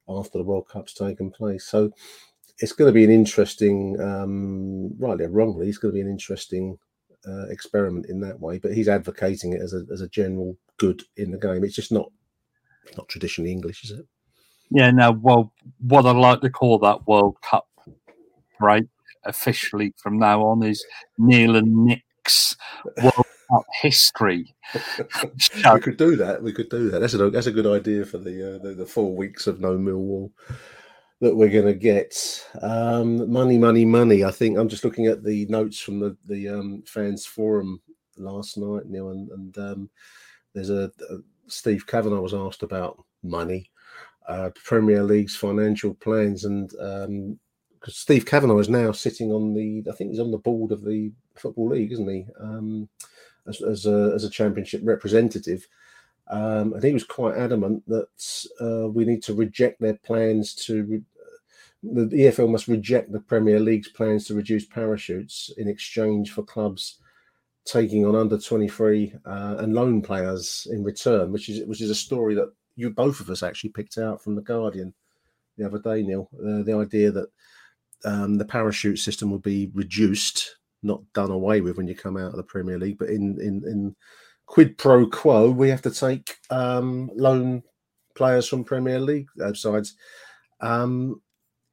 [0.09, 1.65] after the World Cup's taken place.
[1.65, 1.91] So
[2.59, 6.09] it's going to be an interesting, um, rightly or wrongly, it's going to be an
[6.09, 6.77] interesting
[7.27, 8.59] uh, experiment in that way.
[8.59, 11.63] But he's advocating it as a as a general good in the game.
[11.63, 12.11] It's just not
[12.97, 14.05] not traditionally English, is it?
[14.69, 15.11] Yeah, no.
[15.11, 17.67] Well, what I like to call that World Cup
[18.59, 18.85] break
[19.23, 20.85] officially from now on is
[21.17, 22.55] Neil and Nick's
[23.03, 24.55] World Cup history.
[25.73, 26.41] we could do that.
[26.41, 26.99] We could do that.
[26.99, 29.77] That's a that's a good idea for the uh, the, the four weeks of no
[29.77, 30.31] Millwall
[31.21, 32.45] that we're going to get.
[32.61, 34.25] Um, money, money, money.
[34.25, 37.81] I think I'm just looking at the notes from the the um, fans forum
[38.17, 39.89] last night, Neil, and, and um,
[40.53, 43.69] there's a, a, Steve Kavanagh was asked about money,
[44.27, 47.39] uh, Premier League's financial plans, and um,
[47.87, 51.11] Steve Kavanagh is now sitting on the, I think he's on the board of the
[51.35, 52.25] Football League, isn't he?
[52.39, 52.89] Um,
[53.47, 55.67] as, as, a, as a championship representative.
[56.31, 58.07] Um, and he was quite adamant that
[58.61, 61.03] uh, we need to reject their plans to
[61.83, 66.99] the EFL must reject the Premier League's plans to reduce parachutes in exchange for clubs
[67.65, 71.95] taking on under 23 uh, and loan players in return, which is which is a
[71.95, 74.93] story that you both of us actually picked out from the Guardian
[75.57, 76.29] the other day, Neil.
[76.35, 77.29] Uh, the idea that
[78.05, 82.31] um, the parachute system will be reduced, not done away with when you come out
[82.31, 83.95] of the Premier League, but in in, in
[84.51, 87.63] quid pro quo, we have to take um, loan
[88.15, 89.95] players from Premier League uh, sides.
[90.59, 91.21] Um,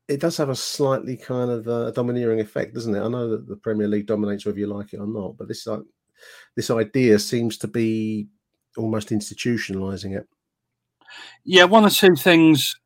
[0.06, 3.02] it does have a slightly kind of uh, domineering effect, doesn't it?
[3.02, 5.66] I know that the Premier League dominates whether you like it or not, but this
[5.66, 5.80] uh,
[6.54, 8.28] this idea seems to be
[8.76, 10.28] almost institutionalizing it.
[11.44, 12.76] Yeah, one or two things.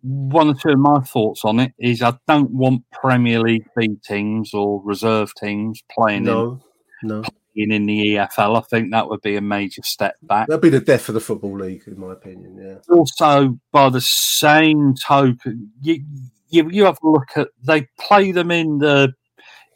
[0.00, 3.88] One or two of my thoughts on it is I don't want Premier League B
[4.04, 6.60] teams or reserve teams playing no,
[7.02, 7.22] in, no.
[7.54, 8.58] Playing in the EFL.
[8.58, 10.48] I think that would be a major step back.
[10.48, 12.58] That'd be the death of the football league, in my opinion.
[12.60, 12.94] Yeah.
[12.94, 16.04] Also, by the same token, you,
[16.48, 19.12] you you have a look at they play them in the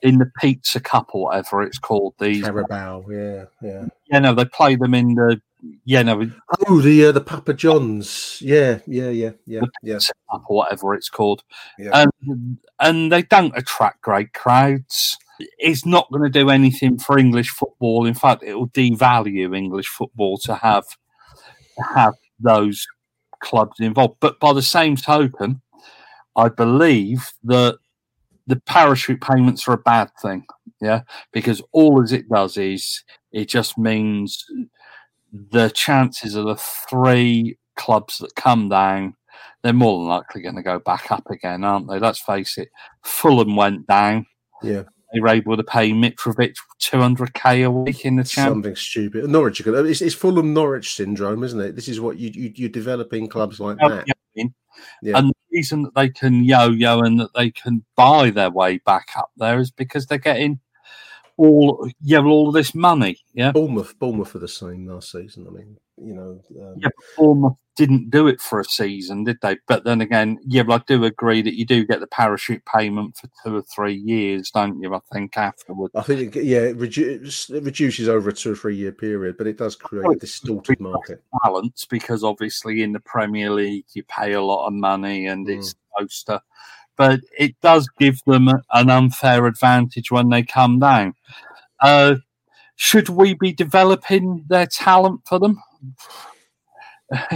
[0.02, 2.14] in the Pizza Cup or whatever it's called.
[2.18, 3.86] The Carabao, yeah, yeah.
[4.10, 5.40] Yeah, no, they play them in the
[5.84, 6.30] yeah, no.
[6.68, 9.98] Oh, the uh, the Papa John's, yeah, yeah, yeah, yeah, yeah.
[10.30, 11.42] Cup or whatever it's called,
[11.78, 12.06] yeah.
[12.22, 15.16] and and they don't attract great crowds.
[15.38, 18.06] It's not going to do anything for English football.
[18.06, 20.84] In fact, it will devalue English football to have
[21.94, 22.86] have those
[23.40, 24.16] clubs involved.
[24.20, 25.60] But by the same token,
[26.36, 27.78] I believe that
[28.46, 30.46] the parachute payments are a bad thing.
[30.80, 34.44] Yeah, because all as it does is it just means
[35.32, 39.14] the chances of the three clubs that come down,
[39.62, 41.98] they're more than likely going to go back up again, aren't they?
[41.98, 42.68] Let's face it.
[43.02, 44.26] Fulham went down.
[44.62, 44.84] Yeah.
[45.12, 48.50] They were able to pay Mitrovic 200k a week in the champ.
[48.50, 49.28] Something stupid.
[49.28, 51.76] Norwich, it's, it's Fulham Norwich syndrome, isn't it?
[51.76, 54.04] This is what you, you, you're developing clubs like that.
[55.02, 55.18] Yeah.
[55.18, 59.08] And the reason that they can yo-yo and that they can buy their way back
[59.16, 60.60] up there is because they're getting
[61.38, 63.18] all yeah all this money.
[63.32, 65.46] Yeah, Bournemouth, Bournemouth for the same last season.
[65.48, 66.74] I mean, you know, um...
[66.76, 69.58] yeah, Bournemouth didn't do it for a season, did they?
[69.68, 73.16] But then again, yeah, but I do agree that you do get the parachute payment
[73.16, 74.94] for two or three years, don't you?
[74.94, 75.94] I think afterwards.
[75.94, 79.46] I think, it, yeah, it, it reduces over a two or three year period, but
[79.46, 81.22] it does create a distorted market.
[81.44, 85.58] Balance because obviously in the Premier League you pay a lot of money and Mm.
[85.58, 86.42] it's supposed to,
[86.96, 91.14] but it does give them an unfair advantage when they come down.
[91.80, 92.16] Uh,
[92.76, 95.62] should we be developing their talent for them?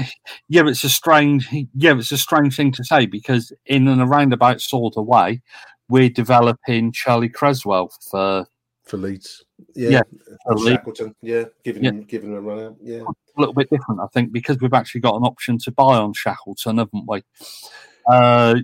[0.48, 1.48] yeah, it's a strange.
[1.74, 5.40] Yeah, it's a strange thing to say because in an roundabout sort of way,
[5.88, 8.46] we're developing Charlie Cresswell for
[8.85, 9.44] for Leeds.
[9.74, 10.02] Yeah, Yeah,
[10.46, 10.59] for.
[10.59, 11.14] Shackleton.
[11.22, 11.90] Yeah, giving Yeah.
[11.90, 12.76] him giving him a run out.
[12.83, 15.96] Yeah, a little bit different, I think, because we've actually got an option to buy
[15.96, 17.22] on Shackleton, haven't we?
[18.09, 18.56] Uh,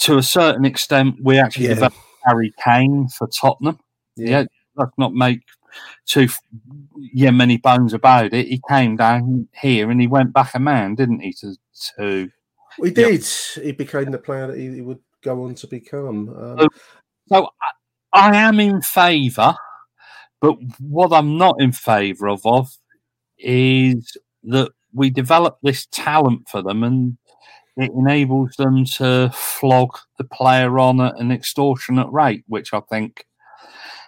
[0.00, 1.74] to a certain extent, we actually Yeah.
[1.74, 3.78] developed Harry Kane for Tottenham.
[4.16, 4.40] Yeah.
[4.40, 4.44] Yeah,
[4.76, 5.40] let's not make
[6.06, 6.28] too
[7.12, 8.46] yeah many bones about it.
[8.48, 11.32] He came down here and he went back a man, didn't he?
[11.34, 11.56] To
[11.96, 12.30] to
[12.82, 13.24] he did.
[13.62, 16.28] He became the player that he, he would go on to become.
[16.30, 16.68] Um, So-
[17.28, 17.48] so
[18.12, 19.54] I, I am in favour,
[20.40, 22.76] but what I'm not in favour of, of
[23.38, 27.16] is that we develop this talent for them and
[27.76, 33.24] it enables them to flog the player on at an extortionate rate, which I think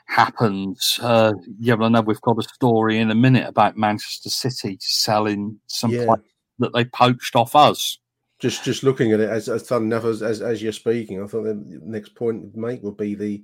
[0.07, 0.99] happens.
[1.03, 4.77] Uh, yeah, but I know we've got a story in a minute about Manchester City
[4.81, 6.15] selling some Yeah.
[6.59, 7.99] that they poached off us.
[8.41, 11.27] just just looking at it as, as fun enough as, as as you're speaking, I
[11.27, 13.43] thought the next point to make would be the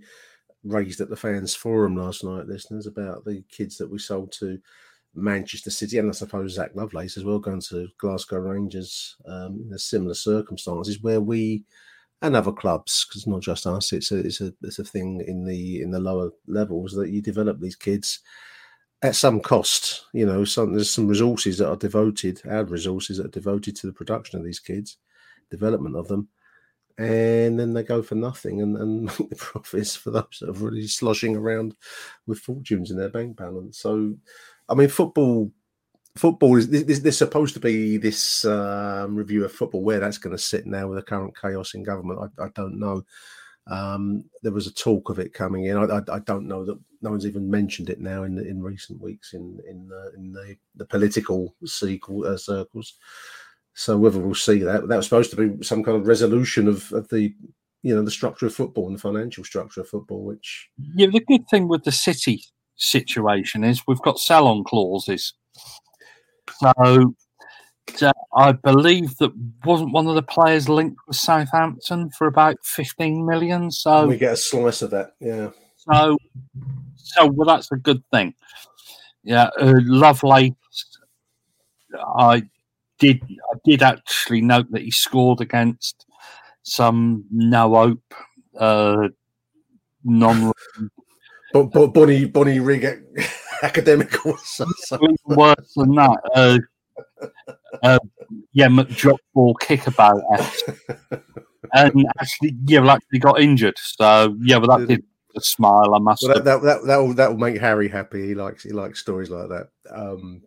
[0.65, 4.59] raised at the fans forum last night, listeners, about the kids that we sold to
[5.15, 9.73] Manchester City, and I suppose Zak Lovelace as well, going to Glasgow Rangers um, in
[9.73, 11.65] a similar circumstances where we
[12.23, 15.45] and other clubs, because not just us, it's a it's a it's a thing in
[15.45, 18.21] the in the lower levels that you develop these kids
[19.03, 20.05] at some cost.
[20.13, 23.87] You know, some there's some resources that are devoted, our resources that are devoted to
[23.87, 24.99] the production of these kids,
[25.51, 26.29] development of them,
[27.01, 30.65] and then they go for nothing and, and make the profits for those that are
[30.65, 31.75] really sloshing around
[32.27, 33.79] with fortunes in their bank balance.
[33.79, 34.15] So,
[34.69, 35.51] I mean, football.
[36.17, 40.37] Football is this, there's supposed to be this um, review of football where that's going
[40.37, 42.33] to sit now with the current chaos in government.
[42.39, 43.05] I, I don't know.
[43.67, 45.77] Um, there was a talk of it coming in.
[45.77, 49.01] I, I, I don't know that no one's even mentioned it now in in recent
[49.01, 52.95] weeks in in the, in the, the political sequel, uh, circles.
[53.75, 56.93] So whether we'll see that that was supposed to be some kind of resolution of,
[56.93, 57.35] of the
[57.83, 61.21] you know the structure of football and the financial structure of football, which Yeah, the
[61.21, 62.43] good thing with the City
[62.77, 65.35] situation is we've got sell-on clauses.
[66.61, 67.15] So,
[67.95, 69.33] so I believe that
[69.65, 73.71] wasn't one of the players linked with Southampton for about fifteen million.
[73.71, 75.15] So, we get a slice of that.
[75.21, 76.19] Yeah, so,
[76.97, 78.35] so well, that's a good thing.
[79.23, 80.53] Yeah, uh, Lovelace.
[82.17, 82.43] I
[82.99, 83.23] did.
[83.25, 86.07] I did actually note that he scored against
[86.63, 88.15] some no hope,
[88.59, 89.09] uh,
[90.05, 90.53] non
[91.53, 93.03] but, but Bonnie Bonnyrigg
[94.43, 94.99] so.
[95.27, 96.21] worse than that.
[96.35, 96.59] Uh,
[97.83, 97.99] uh,
[98.53, 98.69] yeah,
[99.35, 100.23] ball kickabout,
[101.73, 103.77] and actually, yeah, well, actually got injured.
[103.79, 105.05] So yeah, well, that did
[105.37, 105.95] a smile.
[105.95, 106.23] I must.
[106.23, 108.27] Well, that, that that that will that will make Harry happy.
[108.27, 109.69] He likes he likes stories like that.
[109.91, 110.43] Um,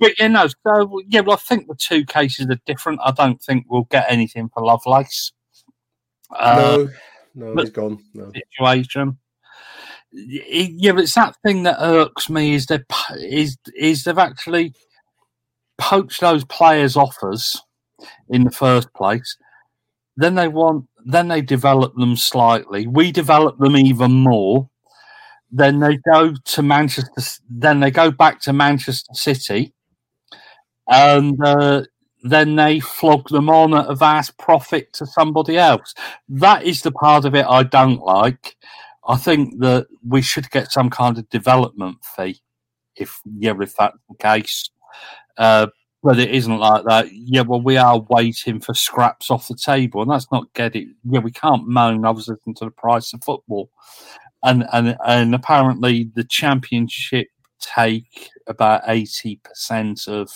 [0.00, 3.00] But you know, so yeah, well, I think the two cases are different.
[3.04, 5.32] I don't think we'll get anything for Lovelace.
[6.30, 6.86] Uh,
[7.34, 7.98] no, no, he's gone.
[8.14, 8.30] No.
[8.34, 9.18] situation.
[10.12, 12.80] Yeah, but it's that thing that irks me is they
[13.20, 14.74] is is they've actually
[15.78, 17.60] poached those players' offers
[18.28, 19.36] in the first place.
[20.16, 22.86] Then they want, then they develop them slightly.
[22.86, 24.70] We develop them even more.
[25.50, 27.10] Then they go to Manchester.
[27.50, 29.74] Then they go back to Manchester City,
[30.88, 31.82] and uh,
[32.22, 35.94] then they flog them on at a vast profit to somebody else.
[36.28, 38.56] That is the part of it I don't like.
[39.08, 42.40] I think that we should get some kind of development fee,
[42.96, 44.70] if yeah, if that's the case.
[45.38, 45.68] Uh,
[46.02, 47.06] but it isn't like that.
[47.12, 50.88] Yeah, well, we are waiting for scraps off the table, and that's not get it.
[51.04, 52.04] Yeah, we can't moan.
[52.04, 53.70] I was listening to the price of football,
[54.42, 57.28] and and and apparently the championship
[57.60, 60.30] take about eighty percent of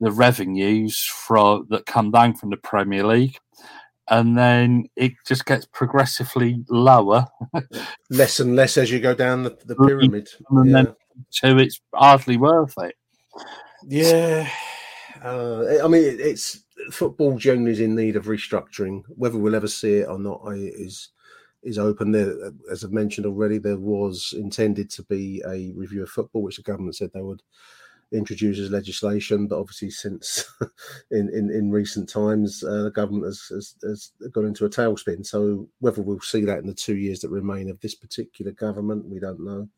[0.00, 3.38] the revenues from that come down from the Premier League,
[4.08, 7.26] and then it just gets progressively lower.
[8.10, 10.28] Less and less as you go down the, the pyramid.
[10.50, 10.72] and Yeah.
[10.82, 10.94] then
[11.56, 12.94] to it's hardly worth it.
[13.86, 14.48] Yeah,
[15.22, 19.02] uh, I mean, it- it's football generally is in need of restructuring.
[19.08, 21.10] Whether we'll ever see it or not I, is
[21.62, 22.12] is open.
[22.12, 26.56] There, as I've mentioned already, there was intended to be a review of football, which
[26.56, 27.42] the government said they would
[28.12, 30.44] introduces legislation, but obviously since
[31.10, 35.26] in, in, in recent times uh, the government has, has, has gone into a tailspin.
[35.26, 39.06] So whether we'll see that in the two years that remain of this particular government,
[39.06, 39.68] we don't know.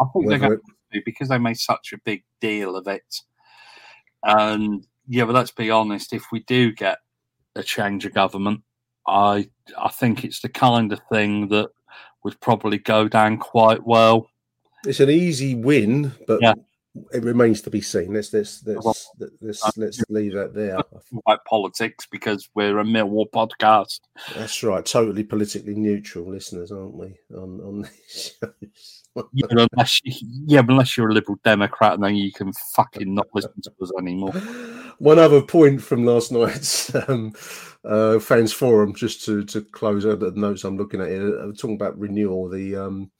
[0.00, 2.86] I think Whether they're going it- to because they made such a big deal of
[2.88, 3.20] it.
[4.24, 6.98] And yeah, but let's be honest, if we do get
[7.54, 8.62] a change of government,
[9.06, 11.68] I I think it's the kind of thing that
[12.24, 14.28] would probably go down quite well.
[14.86, 16.54] It's an easy win, but Yeah.
[17.12, 18.14] It remains to be seen.
[18.14, 18.96] Let's let's let's Well,
[19.40, 20.78] let's, uh, let's leave that there.
[21.26, 24.00] About politics because we're a Millwall podcast.
[24.34, 24.84] That's right.
[24.84, 27.14] Totally politically neutral listeners, aren't we?
[27.36, 29.04] On on these shows.
[29.32, 30.12] Yeah, but unless you,
[30.46, 33.92] yeah, unless you're a liberal Democrat, and then you can fucking not listen to us
[33.98, 34.32] anymore.
[34.98, 37.32] One other point from last night's um,
[37.84, 41.52] uh, fans forum, just to to close out the notes I'm looking at here, uh,
[41.52, 43.10] talking about renewal, the um,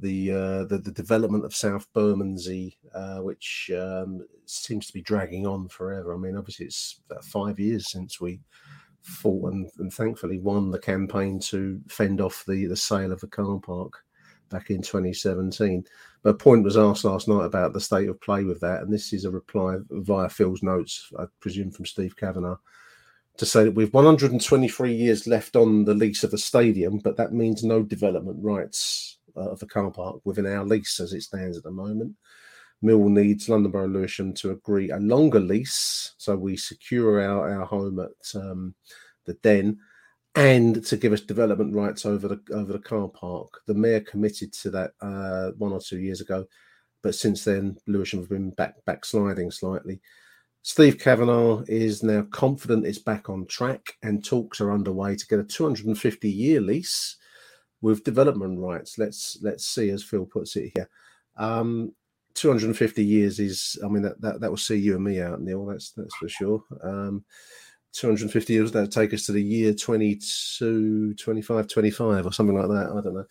[0.00, 5.46] the, uh, the the development of South Bermondsey, uh, which um, seems to be dragging
[5.46, 6.14] on forever.
[6.14, 8.40] I mean, obviously it's about five years since we
[9.02, 13.26] fought and, and thankfully won the campaign to fend off the the sale of the
[13.26, 14.04] car park
[14.50, 15.84] back in 2017.
[16.22, 18.92] But a point was asked last night about the state of play with that, and
[18.92, 22.56] this is a reply via Phil's notes, I presume from Steve Kavanagh,
[23.36, 27.32] to say that we've 123 years left on the lease of the stadium, but that
[27.32, 31.64] means no development rights of the car park within our lease as it stands at
[31.64, 32.14] the moment.
[32.80, 37.66] Mill needs London Borough Lewisham to agree a longer lease, so we secure our, our
[37.66, 38.74] home at um,
[39.26, 39.78] the Den,
[40.36, 43.60] and to give us development rights over the over the car park.
[43.66, 46.46] The mayor committed to that uh, one or two years ago,
[47.02, 50.00] but since then Lewisham have been back backsliding slightly.
[50.62, 55.40] Steve Kavanagh is now confident it's back on track, and talks are underway to get
[55.40, 57.16] a 250 year lease
[57.80, 58.98] with development rights.
[58.98, 60.88] Let's let's see, as Phil puts it here.
[61.36, 61.92] Um,
[62.34, 65.66] 250 years is, I mean, that, that that will see you and me out, Neil.
[65.66, 66.62] That's that's for sure.
[66.82, 67.24] Um,
[67.94, 72.90] 250 years that take us to the year 22 25 25 or something like that
[72.94, 73.24] i don't know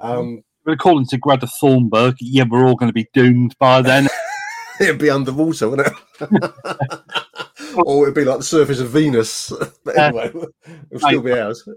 [0.00, 4.08] um to Greta Thunberg, yeah, we're all going to be doomed by then.
[4.80, 6.52] it'd be underwater wouldn't it
[7.84, 9.52] or it'd be like the surface of venus
[9.84, 10.28] but anyway
[10.90, 11.68] it'll still be ours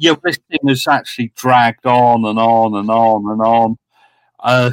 [0.00, 3.78] yeah, this thing has actually dragged on and on and on and on.
[4.40, 4.70] Uh,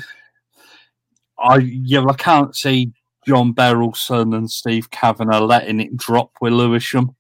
[1.38, 2.92] I yeah, I can't see
[3.26, 7.16] John Berylson and Steve Kavanagh letting it drop with Lewisham.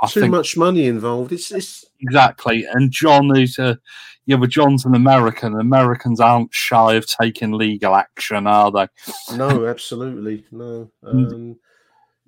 [0.00, 2.66] I too think much money involved it's it's exactly.
[2.70, 3.78] And John is a
[4.26, 5.58] yeah, but John's an American.
[5.58, 8.88] Americans aren't shy of taking legal action, are they?
[9.36, 11.56] no absolutely no um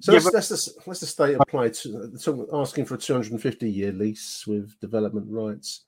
[0.01, 3.71] so Yeah, but- that's, the, that's the state of play to, asking for a 250
[3.71, 5.85] year lease with development rights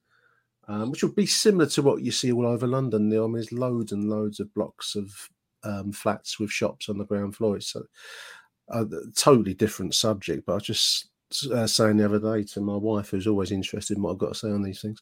[0.71, 3.09] um, which would be similar to what you see all over London.
[3.09, 3.25] Neil.
[3.25, 5.11] I mean, there's loads and loads of blocks of
[5.65, 7.57] um, flats with shops on the ground floor.
[7.57, 7.83] It's a,
[8.69, 8.87] a
[9.17, 11.09] totally different subject, but I was just
[11.53, 14.35] uh, saying the other day to my wife, who's always interested in what I've got
[14.35, 15.01] to say on these things,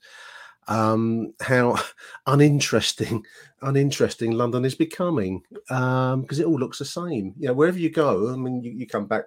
[0.68, 1.78] um, how
[2.26, 3.24] uninteresting,
[3.62, 7.34] uninteresting London is becoming because it all looks the same.
[7.38, 9.24] You know, wherever you go, I mean, you, you come back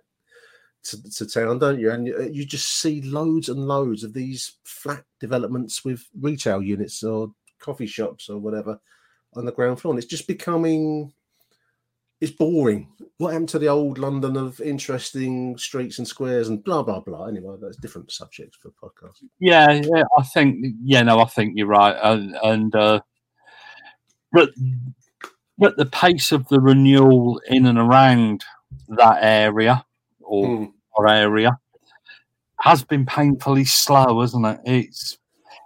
[0.84, 1.92] to, to town, don't you?
[1.92, 7.04] And you, you just see loads and loads of these flat developments with retail units
[7.04, 8.80] or coffee shops or whatever
[9.34, 9.94] on the ground floor.
[9.94, 11.14] And it's just becoming,
[12.22, 12.88] it's boring.
[13.18, 17.26] What happened to the old London of interesting streets and squares and blah, blah, blah?
[17.28, 19.18] Anyway, that's different subjects for podcast.
[19.40, 23.02] Yeah, yeah, I think yeah, no, I think you're right, and, and uh,
[24.32, 24.50] but
[25.58, 28.44] but the pace of the renewal in and around
[28.90, 29.86] that area
[30.22, 30.66] or Hmm.
[30.96, 31.58] or area
[32.62, 34.60] has been painfully slow, hasn't it?
[34.66, 35.18] It's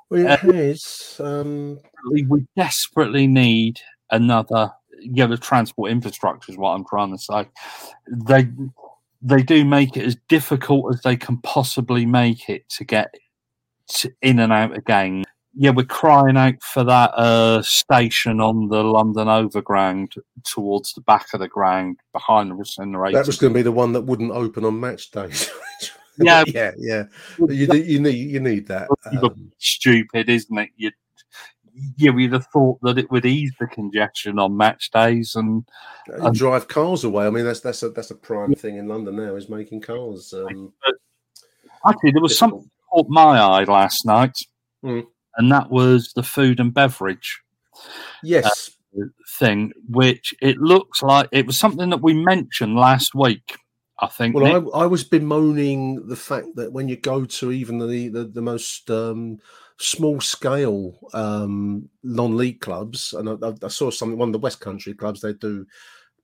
[0.09, 1.19] Well, Uh, it is.
[1.23, 1.79] Um,
[2.11, 2.25] we
[2.55, 3.79] desperately need
[4.11, 4.71] another.
[5.05, 7.47] Yeah, the transport infrastructure is what I'm trying to say.
[8.07, 8.47] They
[9.21, 13.13] they do make it as difficult as they can possibly make it to get
[13.87, 15.23] to in and out again.
[15.57, 21.27] Yeah, we're crying out for that uh, station on the London Overground towards the back
[21.33, 23.17] of the ground behind the incinerator.
[23.17, 25.49] that was going to be the one that wouldn't open on match days.
[26.17, 26.43] Yeah.
[26.47, 27.03] yeah, yeah.
[27.39, 28.87] You, you need you need that.
[29.05, 30.69] Um, stupid, isn't it?
[30.77, 30.91] You,
[31.97, 35.65] yeah, we'd have thought that it would ease the congestion on match days, and
[36.07, 37.25] you drive cars away.
[37.25, 40.33] I mean, that's that's a that's a prime thing in London now is making cars.
[40.33, 40.73] Um,
[41.87, 44.37] Actually, there was something caught my eye last night,
[44.81, 45.01] Hmm.
[45.37, 47.41] and that was the food and beverage
[48.23, 48.71] yes,
[49.37, 53.57] thing, which it looks like it was something that we mentioned last week.
[53.97, 54.35] I think.
[54.35, 58.25] Well, I, I was bemoaning the fact that when you go to even the the,
[58.25, 59.39] the most um,
[59.77, 64.59] small scale um, non league clubs, and I, I- saw something one of the West
[64.61, 65.65] Country clubs they do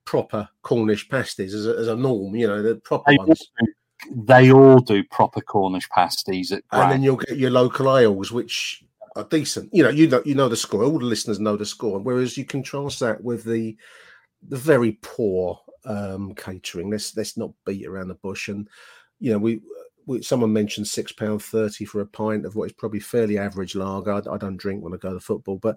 [0.04, 2.34] proper Cornish pasties as a, as a norm.
[2.34, 3.50] You know, the proper They ones.
[3.60, 7.96] all, do, they all do proper Cornish pasties at and then you'll get your local
[7.96, 8.84] ales, which
[9.16, 9.68] are decent.
[9.72, 10.84] You know, you know, you know the score.
[10.84, 11.98] All the listeners know the score.
[11.98, 13.76] Whereas you contrast that with the
[14.48, 16.90] the very poor um, catering.
[16.90, 18.48] Let's let's not beat around the bush.
[18.48, 18.68] And
[19.20, 19.60] you know, we
[20.20, 24.12] someone mentioned six pound thirty for a pint of what is probably fairly average lager.
[24.12, 25.76] I, I don't drink when I go to football, but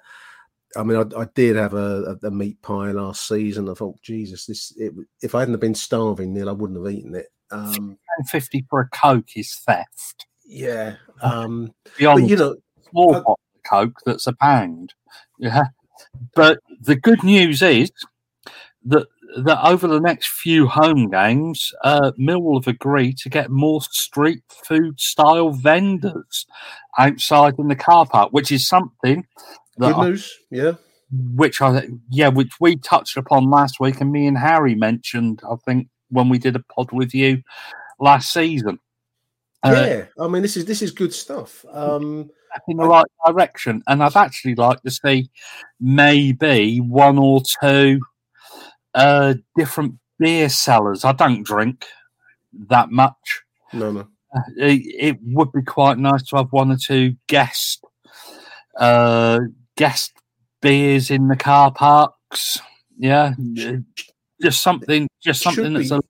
[0.75, 3.69] I mean, I, I did have a, a, meat pie last season.
[3.69, 6.93] I thought, Jesus, this it, if I hadn't have been starving, Neil, I wouldn't have
[6.93, 7.27] eaten it.
[7.51, 7.97] Um,
[8.27, 10.25] fifty for a Coke is theft.
[10.45, 12.55] yeah, um, Beyond but you know,
[12.89, 14.93] small I- bottle of Coke that's a pound.
[15.39, 15.65] Yeah.
[16.35, 17.91] But the good news is
[18.85, 19.07] that
[19.43, 24.41] that over the next few home games, uh, Millwall have agreed to get more street
[24.49, 26.45] food style vendors
[26.97, 29.25] outside in the car park, which is something
[29.77, 30.37] that good I- news.
[30.49, 30.73] Yeah,
[31.11, 35.55] which I yeah, which we touched upon last week, and me and Harry mentioned, I
[35.65, 37.41] think, when we did a pod with you
[37.99, 38.79] last season.
[39.63, 40.05] Uh, yeah.
[40.19, 41.65] I mean, this is this is good stuff.
[41.71, 42.29] Um,
[42.67, 43.83] in the right direction.
[43.87, 45.29] And I'd actually like to see
[45.79, 47.99] maybe one or two
[48.95, 51.05] uh, different beer sellers.
[51.05, 51.85] I don't drink
[52.69, 53.43] that much.
[53.73, 54.07] no, no.
[54.35, 57.83] Uh, It, it would be quite nice to have one or two guest
[58.79, 59.39] uh,
[59.77, 60.13] guest
[60.61, 62.59] beers in the car parks.
[62.97, 63.73] Yeah, uh,
[64.41, 66.09] just something, just something that's a little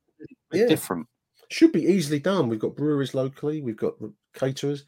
[0.52, 0.68] bit Yeah.
[0.68, 1.08] different.
[1.50, 2.48] should be easily done.
[2.50, 3.94] We've got breweries locally, we've got
[4.34, 4.86] caterers,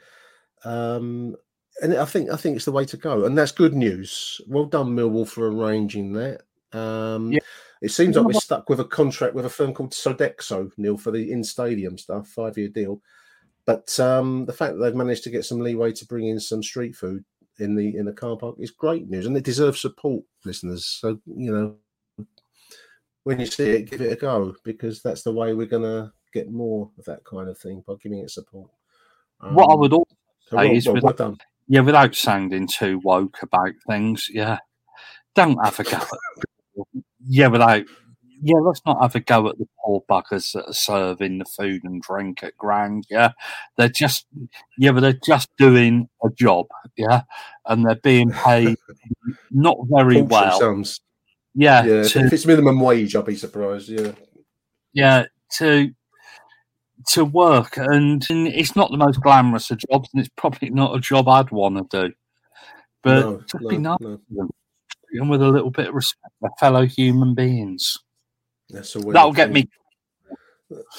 [0.66, 1.36] um,
[1.82, 4.42] and I think I think it's the way to go, and that's good news.
[4.48, 6.42] Well done, Millwall, for arranging that.
[6.74, 7.40] Um, Yeah.
[7.82, 11.12] It seems like we're stuck with a contract with a firm called Sodexo, Neil, for
[11.12, 13.02] the in-stadium stuff, five-year deal.
[13.66, 16.64] But um, the fact that they've managed to get some leeway to bring in some
[16.64, 17.24] street food
[17.60, 20.86] in the in the car park is great news, and it deserves support, listeners.
[20.86, 22.26] So you know,
[23.24, 26.12] when you see it, give it a go because that's the way we're going to
[26.34, 28.70] get more of that kind of thing by giving it support.
[29.40, 30.16] what I Um, would also
[30.50, 31.38] so say well- is well- with- well
[31.70, 34.60] yeah, without sounding too woke about things, yeah,
[35.36, 36.00] don't have a go
[37.28, 37.84] yeah, without
[38.42, 41.84] yeah, let's not have a go at the poor buggers that are serving the food
[41.84, 43.06] and drink at Grand.
[43.10, 43.32] Yeah,
[43.78, 44.28] they're just
[44.78, 46.68] yeah, but they're just doing a job.
[46.96, 47.22] Yeah,
[47.66, 48.78] and they're being paid
[49.52, 50.60] not very well.
[50.60, 51.02] sums.
[51.56, 53.90] Yeah, Yeah, to, if it's minimum wage, I'll be surprised.
[53.90, 54.12] Yeah,
[54.94, 55.26] yeah,
[55.58, 55.92] to
[57.10, 61.00] to work, and, it's not the most glamorous of jobs, and it's probably not a
[61.00, 62.14] job I'd want to do.
[63.02, 64.50] But no, no, be nice no.
[65.14, 67.98] And with a little bit of respect for fellow human beings.
[68.70, 69.70] That's a way That'll get me.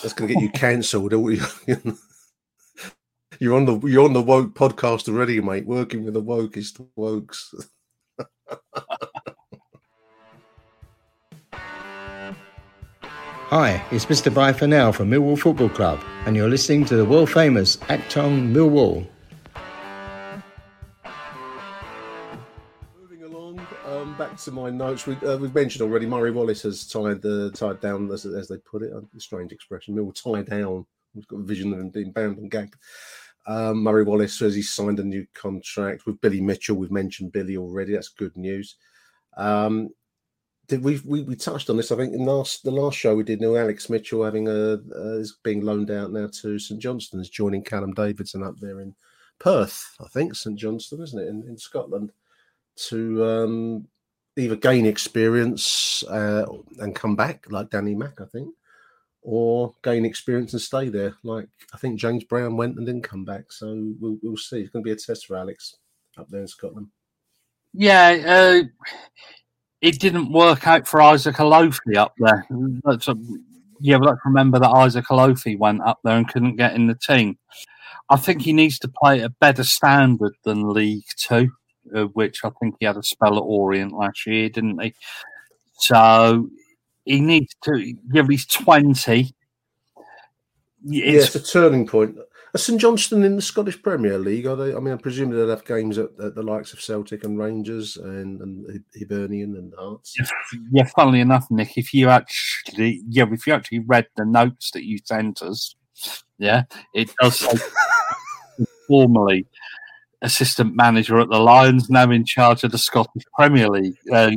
[0.03, 1.13] That's going to get you cancelled.
[3.41, 5.65] You're on the you're on the woke podcast already, mate.
[5.65, 7.55] Working with the wokest wokes.
[13.51, 14.35] Hi, it's Mr.
[14.35, 18.53] Bye for now from Millwall Football Club, and you're listening to the world famous Achtung
[18.53, 19.07] Millwall.
[24.19, 25.07] Back to my notes.
[25.07, 26.05] We, uh, we've mentioned already.
[26.05, 29.95] Murray Wallace has tied the tied down, as, as they put it, a strange expression.
[29.95, 30.85] Mill tie down.
[31.15, 32.75] We've got a vision of him being bound and gagged.
[33.47, 36.75] Um, Murray Wallace says he's signed a new contract with Billy Mitchell.
[36.75, 37.93] We've mentioned Billy already.
[37.93, 38.75] That's good news.
[39.37, 39.91] Um,
[40.67, 41.93] did we, we we touched on this?
[41.93, 43.41] I think in last the last show we did.
[43.41, 47.63] Know Alex Mitchell having a uh, is being loaned out now to St Johnstone's, joining
[47.63, 48.97] Callum Davidson up there in
[49.39, 49.95] Perth.
[50.01, 52.11] I think St Johnstone, isn't it, in, in Scotland,
[52.89, 53.89] to um,
[54.39, 56.47] either gain experience uh,
[56.79, 58.55] and come back like Danny Mack, I think,
[59.23, 61.15] or gain experience and stay there.
[61.23, 63.53] Like I think James Brown went and didn't come back.
[63.53, 64.61] So we'll, we'll see.
[64.61, 65.77] It's going to be a test for Alex
[66.17, 66.89] up there in Scotland.
[67.75, 68.87] Yeah, uh,
[69.81, 72.47] it didn't work out for Isaac Olaofe up there.
[72.85, 73.09] Let's,
[73.81, 77.39] yeah, let's remember that Isaac Olaofe went up there and couldn't get in the team.
[78.11, 81.51] I think he needs to play at a better standard than League Two,
[81.95, 84.95] uh, which I think he had a spell at Orient last year, didn't he?
[85.79, 86.49] So
[87.05, 89.35] he needs to give he's twenty.
[90.85, 92.17] yeah, It's, it's a turning point.
[92.55, 94.47] Are St Johnstone in the Scottish Premier League?
[94.47, 94.75] Are they?
[94.75, 97.99] I mean, I presume they'll have games at, at the likes of Celtic and Rangers
[97.99, 100.17] and, and Hibernian and Hearts.
[100.73, 104.85] yeah, funnily enough, Nick, if you actually, yeah, if you actually read the notes that
[104.85, 105.77] you sent us,
[106.39, 106.63] yeah,
[106.95, 107.59] it does say
[108.89, 109.47] formerly
[110.23, 114.31] assistant manager at the Lions, now in charge of the Scottish Premier League, uh,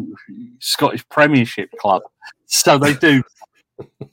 [0.59, 2.03] Scottish Premiership club.
[2.45, 3.23] So they do.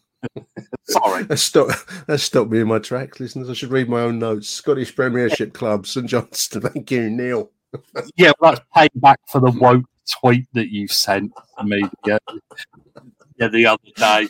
[0.88, 1.24] Sorry.
[1.24, 3.50] That stopped, that stopped me in my tracks, listeners.
[3.50, 4.48] I should read my own notes.
[4.48, 6.62] Scottish Premiership Club, St Johnstone.
[6.72, 7.50] Thank you, Neil.
[8.16, 9.84] Yeah, well, that's payback for the woke
[10.20, 11.82] tweet that you sent to me.
[12.06, 12.16] Yeah.
[13.36, 14.28] yeah, the other day.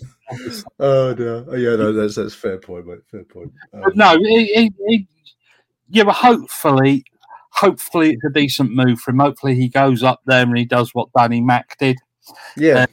[0.81, 2.99] oh no, oh, yeah, no, that's that's fair point, mate.
[3.09, 3.53] Fair point.
[3.73, 5.07] Um, no, it, it, it,
[5.89, 7.05] yeah, but hopefully,
[7.51, 9.19] hopefully it's a decent move for him.
[9.19, 11.97] Hopefully he goes up there and he does what Danny Mack did.
[12.57, 12.87] yeah,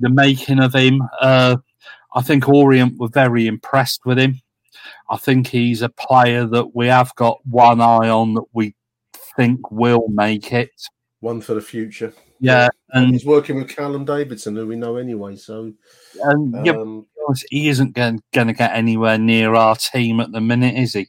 [0.00, 1.56] The making of him, uh,
[2.14, 4.40] I think Orient were very impressed with him.
[5.10, 8.74] I think he's a player that we have got one eye on that we
[9.36, 10.70] think will make it.
[11.20, 12.12] one for the future.
[12.40, 15.36] Yeah, And and he's working with Callum Davidson, who we know anyway.
[15.36, 15.72] So,
[16.22, 20.40] and yeah, um, honest, he isn't going to get anywhere near our team at the
[20.40, 21.08] minute, is he?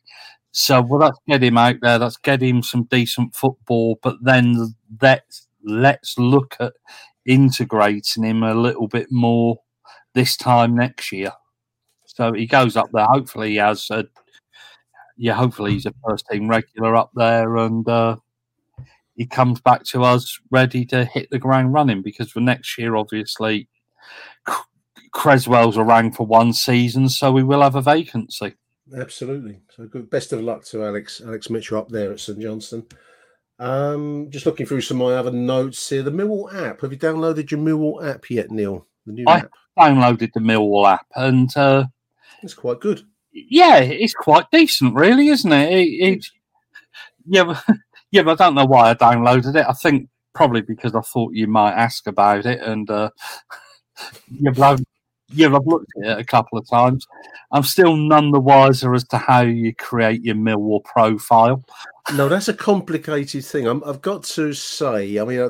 [0.58, 2.00] So, well, let's get him out there.
[2.00, 4.00] Let's get him some decent football.
[4.02, 6.72] But then let's let's look at
[7.26, 9.58] integrating him a little bit more
[10.14, 11.34] this time next year.
[12.06, 13.06] So he goes up there.
[13.06, 13.90] Hopefully, he has.
[13.92, 14.06] A,
[15.18, 18.16] yeah, hopefully he's a first team regular up there, and uh,
[19.16, 22.02] he comes back to us ready to hit the ground running.
[22.02, 23.68] Because for next year, obviously,
[25.12, 28.56] Cresswell's around for one season, so we will have a vacancy.
[28.96, 29.62] Absolutely.
[29.76, 30.10] So, good.
[30.10, 32.86] Best of luck to Alex Alex Mitchell up there at St Johnstone.
[33.58, 36.04] Um, just looking through some of my other notes here.
[36.04, 36.82] The Millwall app.
[36.82, 38.86] Have you downloaded your Millwall app yet, Neil?
[39.06, 39.52] The new I- app.
[39.78, 41.84] Downloaded the Millwall app, and uh,
[42.42, 43.02] It's quite good.
[43.34, 45.70] yeah, it's quite decent, really, isn't it?
[45.74, 46.26] it, it
[47.26, 47.62] yeah, but,
[48.12, 49.66] yeah, but I don't know why I downloaded it.
[49.68, 53.10] I think probably because I thought you might ask about it, and uh,
[54.32, 54.80] yeah, but I've,
[55.36, 57.08] yeah, I've looked at it a couple of times.
[57.52, 61.64] I'm still none the wiser as to how you create your Millwall profile.
[62.14, 63.68] No, that's a complicated thing.
[63.68, 65.50] I'm, I've got to say, I mean, uh,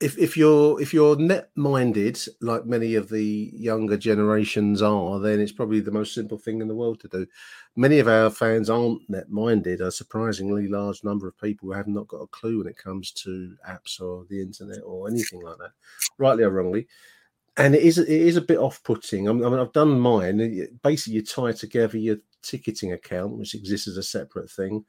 [0.00, 5.40] if if you're if you're net minded, like many of the younger generations are, then
[5.40, 7.26] it's probably the most simple thing in the world to do.
[7.76, 9.80] Many of our fans aren't net minded.
[9.80, 13.56] A surprisingly large number of people have not got a clue when it comes to
[13.68, 15.72] apps or the internet or anything like that,
[16.18, 16.86] rightly or wrongly.
[17.56, 19.28] And it is it is a bit off putting.
[19.28, 20.68] I mean, I've done mine.
[20.82, 24.84] Basically, you tie together your ticketing account, which exists as a separate thing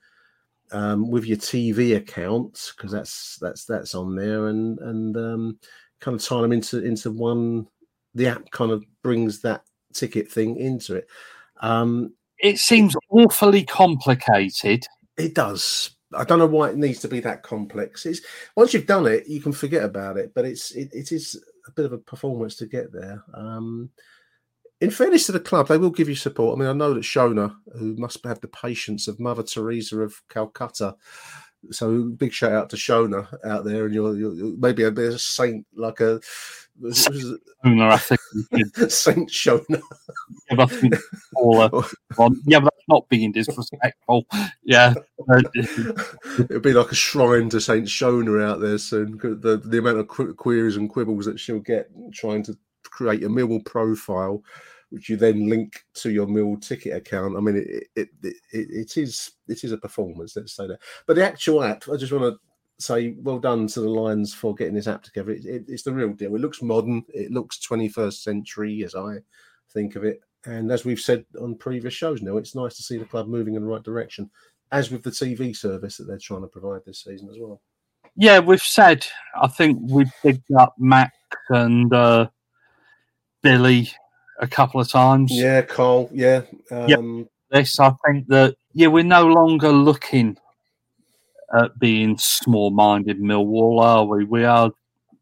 [0.72, 5.60] um, with your TV account because that's that's that's on there, and and um,
[6.00, 7.68] kind of tie them into into one.
[8.16, 9.64] The app kind of brings that
[9.94, 11.08] ticket thing into it.
[11.62, 14.86] Um, It seems awfully complicated.
[15.18, 15.92] it does.
[16.14, 18.06] I don't know why it needs to be that complex.
[18.06, 18.22] It's
[18.56, 20.34] once you've done it, you can forget about it.
[20.34, 23.24] But it's it, it is a bit of a performance to get there.
[23.34, 23.90] Um,
[24.82, 26.58] in fairness to the club, they will give you support.
[26.58, 30.14] I mean, I know that Shona, who must have the patience of Mother Teresa of
[30.30, 30.96] Calcutta,
[31.72, 35.16] so big shout out to Shona out there, and you're, you're maybe a bit of
[35.16, 36.20] a saint like a
[36.80, 39.82] was Owner, I think we could it Saint Shona.
[40.50, 40.96] give I think
[42.46, 44.26] Yeah, but that's not being disrespectful.
[44.64, 44.94] Yeah.
[45.56, 49.18] It'd be like a shrine to Saint Shona out there soon.
[49.18, 53.30] The the amount of qu- queries and quibbles that she'll get trying to create a
[53.30, 54.44] Millwall profile,
[54.90, 57.38] which you then link to your Mill ticket account.
[57.38, 60.36] I mean, it it, it it it is it is a performance.
[60.36, 60.80] Let's say that.
[61.08, 62.40] But the actual app, I just want to
[62.80, 65.32] say well done to the Lions for getting this app together.
[65.32, 66.36] It, it, it's the real deal.
[66.36, 67.04] It looks modern.
[67.10, 69.18] It looks 21st century, as I
[69.74, 70.22] think of it.
[70.46, 73.56] And as we've said on previous shows, now it's nice to see the club moving
[73.56, 74.30] in the right direction
[74.72, 77.62] as with the TV service that they're trying to provide this season as well.
[78.16, 79.06] yeah, we've said,
[79.42, 81.16] I think we've picked up Max
[81.50, 82.28] and uh,
[83.42, 83.90] Billy
[84.40, 85.32] a couple of times.
[85.32, 86.10] Yeah, Carl.
[86.14, 87.00] Yeah, Yep.
[87.00, 90.38] um, This, I think that, yeah, we're no longer looking
[91.58, 94.24] at being small minded Millwall, are we?
[94.26, 94.72] We are,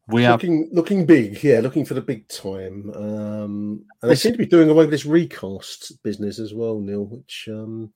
[0.08, 1.42] we looking looking big.
[1.42, 2.90] Yeah, looking for the big time.
[2.94, 7.04] Um, and they seem to be doing away with this recast business as well, Neil.
[7.04, 7.92] Which um,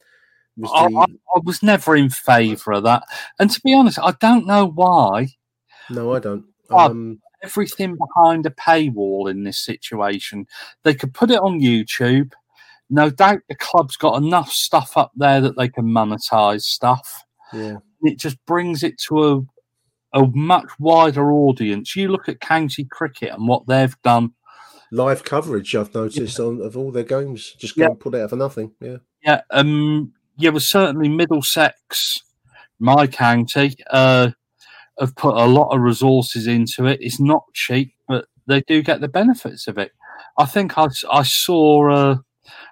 [0.56, 1.04] was I, the, I,
[1.36, 3.04] I was never in favour of that.
[3.38, 5.28] And to be honest, I don't know why
[5.90, 6.44] no, I don't.
[6.70, 10.46] Um, everything behind a paywall in this situation.
[10.82, 12.32] They could put it on YouTube.
[12.90, 17.24] No doubt the club's got enough stuff up there that they can monetize stuff.
[17.52, 19.40] yeah, It just brings it to a
[20.14, 21.94] a much wider audience.
[21.94, 24.32] You look at county cricket and what they've done.
[24.90, 25.74] live coverage.
[25.74, 27.52] I've noticed on of all their games.
[27.58, 27.88] Just go Yeah.
[27.90, 28.72] and put out for nothing.
[28.80, 32.22] Yeah, Yeah, um, yeah, well, certainly Middlesex,
[32.78, 34.30] my county, uh,
[34.98, 37.00] have put a lot of resources into it.
[37.02, 39.92] It's not cheap, but they do get the benefits of it.
[40.38, 42.16] I think I, I saw uh,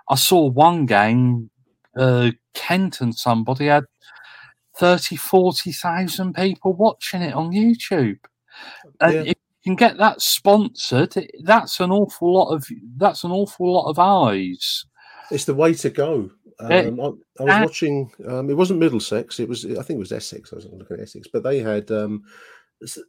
[0.08, 1.50] I saw one game,
[1.98, 3.84] uh, Kent and somebody had
[4.78, 8.18] 30, 40,000 people watching it on YouTube.
[9.00, 9.20] And Yeah.
[9.22, 12.66] if you can get that sponsored, that's an awful lot of
[12.96, 14.84] that's an awful lot of eyes.
[15.30, 16.30] it's the way to go.
[16.58, 18.10] Um, I, I was watching.
[18.26, 19.38] Um, it wasn't Middlesex.
[19.40, 19.64] It was.
[19.66, 20.52] I think it was Essex.
[20.52, 22.22] I was looking at Essex, but they had um,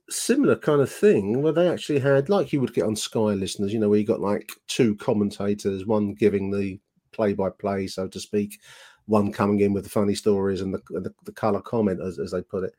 [0.09, 3.72] similar kind of thing where they actually had, like you would get on Sky listeners,
[3.74, 6.80] you know, where you got like two commentators, one giving the
[7.13, 8.59] play by play, so to speak,
[9.07, 12.31] one coming in with the funny stories and the, the, the color comment, as, as
[12.31, 12.75] they put it.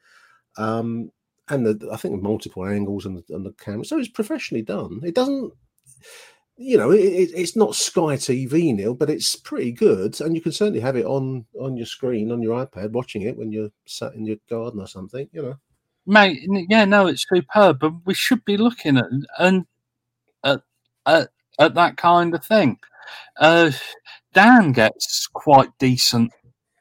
[0.57, 1.11] Um,
[1.49, 3.85] and the, I think multiple angles and the, and the camera.
[3.85, 5.01] So it's professionally done.
[5.03, 5.53] It doesn't,
[6.57, 10.53] you know, it, it's not Sky TV, Neil, but it's pretty good, and you can
[10.53, 14.15] certainly have it on on your screen on your iPad, watching it when you're sat
[14.15, 15.29] in your garden or something.
[15.33, 15.59] You know,
[16.05, 16.41] mate.
[16.69, 19.07] Yeah, no, it's superb, but we should be looking at
[19.39, 19.67] and
[20.43, 20.63] at
[21.07, 21.29] at,
[21.61, 22.79] at that kind of thing.
[23.39, 23.71] Uh,
[24.39, 26.31] Dan gets quite decent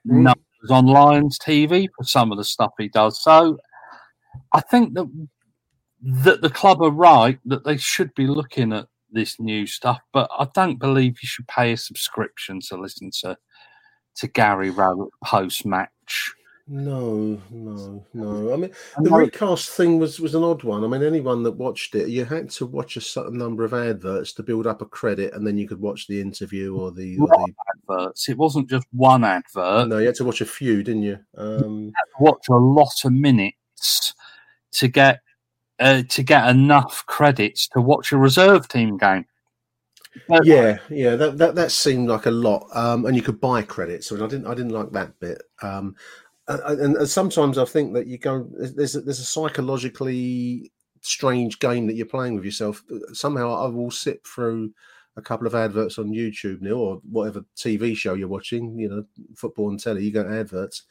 [0.08, 0.22] mm.
[0.22, 3.58] numbers on Lions TV for some of the stuff he does, so
[4.53, 5.08] I think that
[6.03, 10.30] that the club are right that they should be looking at this new stuff, but
[10.38, 13.36] I don't believe you should pay a subscription to listen to
[14.18, 16.36] to Gary Rowett post match.
[16.70, 18.53] No, no, no.
[18.53, 20.84] I mean, the recast thing was was an odd one.
[20.84, 24.34] I mean, anyone that watched it, you had to watch a certain number of adverts
[24.34, 27.28] to build up a credit, and then you could watch the interview or the, or
[27.28, 27.53] the...
[27.74, 28.28] adverts.
[28.28, 29.88] It wasn't just one advert.
[29.88, 31.20] No, you had to watch a few, didn't you?
[31.38, 31.86] Um...
[31.86, 34.13] you watch a lot of minutes
[34.74, 35.22] to get
[35.80, 39.26] uh, to get enough credits to watch a reserve team game.
[40.28, 43.61] But, yeah, yeah, that, that that seemed like a lot, um, and you could buy
[43.61, 45.43] credits, and I didn't I didn't like that bit.
[45.61, 45.95] Um,
[46.47, 50.71] and, and, sometimes I think that you go there's a, there's a psychologically
[51.01, 52.83] strange game that you're playing with yourself.
[53.13, 54.71] Somehow I will sit through
[55.17, 59.03] a couple of adverts on YouTube now, or whatever TV show you're watching, you know,
[59.35, 60.83] football and telly, you got adverts,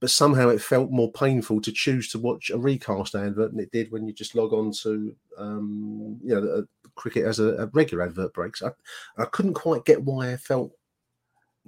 [0.00, 3.72] but somehow it felt more painful to choose to watch a recast advert than it
[3.72, 6.64] did when you just log on to um, you know
[6.94, 8.62] cricket as a, a, regular advert breaks.
[8.62, 8.70] I,
[9.16, 10.72] I couldn't quite get why I felt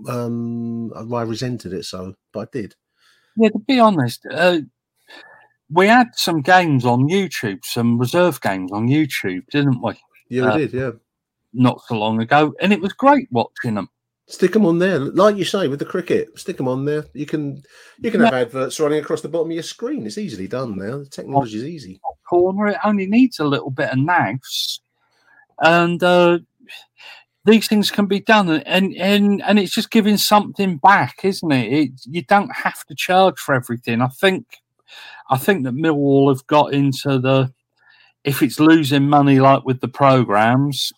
[0.09, 2.75] um, why I resented it so, but I did.
[3.37, 4.59] Yeah, to be honest, uh,
[5.71, 9.95] we had some games on YouTube, some reserve games on YouTube, didn't we?
[10.29, 10.73] Yeah, we uh, did.
[10.73, 10.91] Yeah,
[11.53, 13.89] not so long ago, and it was great watching them.
[14.27, 16.39] Stick them on there, like you say with the cricket.
[16.39, 17.05] Stick them on there.
[17.15, 17.63] You can
[17.99, 20.07] you can have adverts running across the bottom of your screen.
[20.07, 20.99] It's easily done now.
[20.99, 22.01] The technology is easy.
[22.29, 22.69] Corner.
[22.69, 24.81] It only needs a little bit of nags,
[25.61, 26.39] and uh,
[27.45, 28.49] these things can be done.
[28.51, 31.73] And and and it's just giving something back, isn't it?
[31.73, 31.91] it?
[32.07, 34.01] You don't have to charge for everything.
[34.01, 34.59] I think
[35.31, 37.53] I think that Millwall have got into the
[38.25, 40.93] if it's losing money like with the programs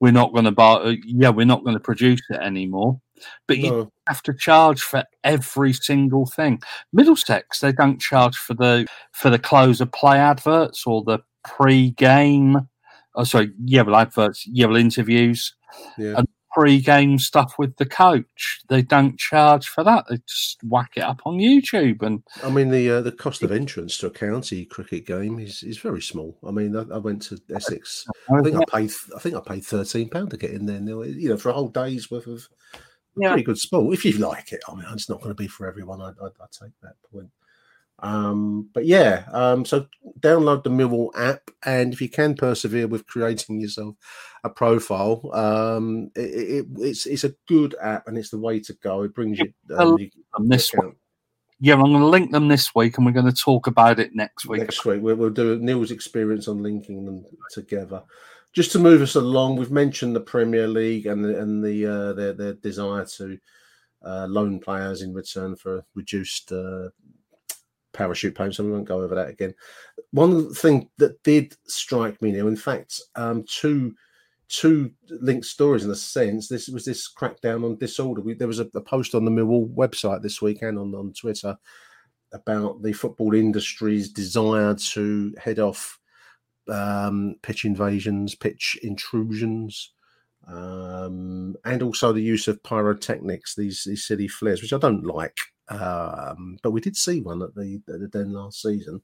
[0.00, 3.00] we're not going to buy, uh, yeah, we're not going to produce it anymore.
[3.48, 3.92] But you no.
[4.06, 6.60] have to charge for every single thing.
[6.92, 12.68] Middlesex, they don't charge for the for the close of play adverts or the pre-game.
[13.16, 15.56] Oh, sorry, yeah, well, adverts, yeah, well, interviews,
[15.96, 16.14] yeah.
[16.18, 18.60] and pre-game stuff with the coach.
[18.68, 20.06] They don't charge for that.
[20.08, 22.02] They just whack it up on YouTube.
[22.02, 25.62] And I mean, the uh, the cost of entrance to a county cricket game is,
[25.62, 26.36] is very small.
[26.46, 28.06] I mean, I, I went to Essex.
[28.30, 31.04] I think I paid I think I paid thirteen pound to get in there.
[31.04, 32.48] You know, for a whole day's worth of
[33.16, 33.28] yeah.
[33.28, 34.60] pretty good sport if you like it.
[34.68, 36.00] I mean, it's not going to be for everyone.
[36.00, 37.30] I, I, I take that point.
[38.00, 39.86] Um, but yeah, um, so
[40.20, 43.96] download the Millwall app, and if you can persevere with creating yourself
[44.44, 48.72] a profile, um, it, it, it's it's a good app, and it's the way to
[48.74, 49.02] go.
[49.02, 50.94] It brings you, um, you this week.
[51.60, 54.14] Yeah, I'm going to link them this week, and we're going to talk about it
[54.14, 54.60] next week.
[54.60, 58.04] Next week, we'll, we'll do Neil's experience on linking them together.
[58.52, 62.12] Just to move us along, we've mentioned the Premier League and the, and the uh,
[62.12, 63.38] their their desire to
[64.04, 66.90] uh, loan players in return for reduced uh,
[67.92, 69.54] parachute payments, so we won't go over that again.
[70.12, 73.94] One thing that did strike me now, in fact, um, two
[74.48, 76.48] two linked stories in a sense.
[76.48, 78.22] This was this crackdown on disorder.
[78.22, 81.56] We, there was a, a, post on the Millwall website this weekend on, on Twitter
[82.32, 85.98] about the football industry's desire to head off
[86.68, 89.92] um, pitch invasions, pitch intrusions,
[90.46, 95.38] um, and also the use of pyrotechnics, these, these silly flares, which I don't like.
[95.70, 99.02] Um, but we did see one at the at the Den last season.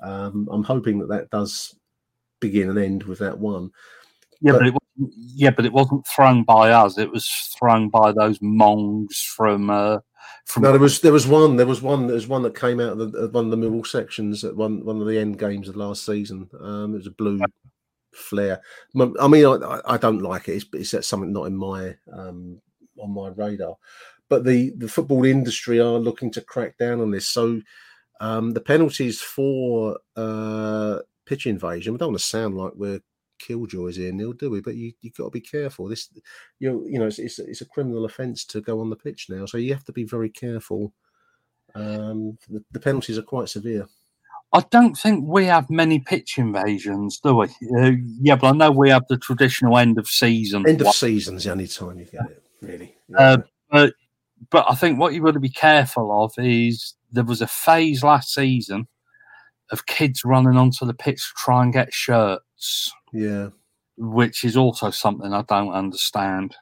[0.00, 1.74] Um, I'm hoping that that does
[2.40, 3.70] begin and end with that one.
[4.40, 6.98] Yeah, but, but it wasn't, yeah, but it wasn't thrown by us.
[6.98, 7.28] It was
[7.58, 9.70] thrown by those mongs from.
[9.70, 9.98] Uh,
[10.46, 12.80] from no, there was there was one there was one there was one that came
[12.80, 15.68] out of the, one of the middle sections at one one of the end games
[15.68, 16.50] of last season.
[16.60, 17.40] Um, it was a blue
[18.12, 18.60] flare.
[18.98, 20.64] I mean, I, I don't like it.
[20.72, 22.60] It's, it's something not in my um,
[22.98, 23.76] on my radar
[24.32, 27.28] but the the football industry are looking to crack down on this.
[27.28, 27.60] So
[28.18, 31.92] um, the penalties for uh, pitch invasion.
[31.92, 33.02] We don't want to sound like we're
[33.38, 34.62] killjoys here, Neil, do we?
[34.62, 35.86] But you you got to be careful.
[35.86, 36.08] This
[36.60, 39.44] you you know it's, it's, it's a criminal offence to go on the pitch now,
[39.44, 40.94] so you have to be very careful.
[41.74, 43.86] Um, the, the penalties are quite severe.
[44.54, 47.48] I don't think we have many pitch invasions, do we?
[47.76, 50.66] Uh, yeah, but I know we have the traditional end of season.
[50.66, 52.96] End of season's the only time you get it, really.
[53.10, 53.18] Yeah.
[53.18, 53.94] Uh, but
[54.52, 58.04] but I think what you've got to be careful of is there was a phase
[58.04, 58.86] last season
[59.70, 62.92] of kids running onto the pitch to try and get shirts.
[63.12, 63.48] Yeah.
[63.96, 66.54] Which is also something I don't understand.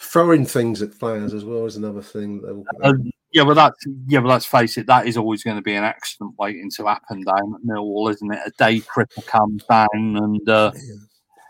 [0.00, 2.40] Throwing things at players as well is another thing.
[2.42, 2.92] That uh,
[3.32, 3.76] yeah, well, that's
[4.06, 6.86] yeah, well, let's face it, that is always going to be an accident waiting to
[6.86, 8.40] happen down at Millwall, isn't it?
[8.46, 10.94] A day cripple comes down, and uh, yeah.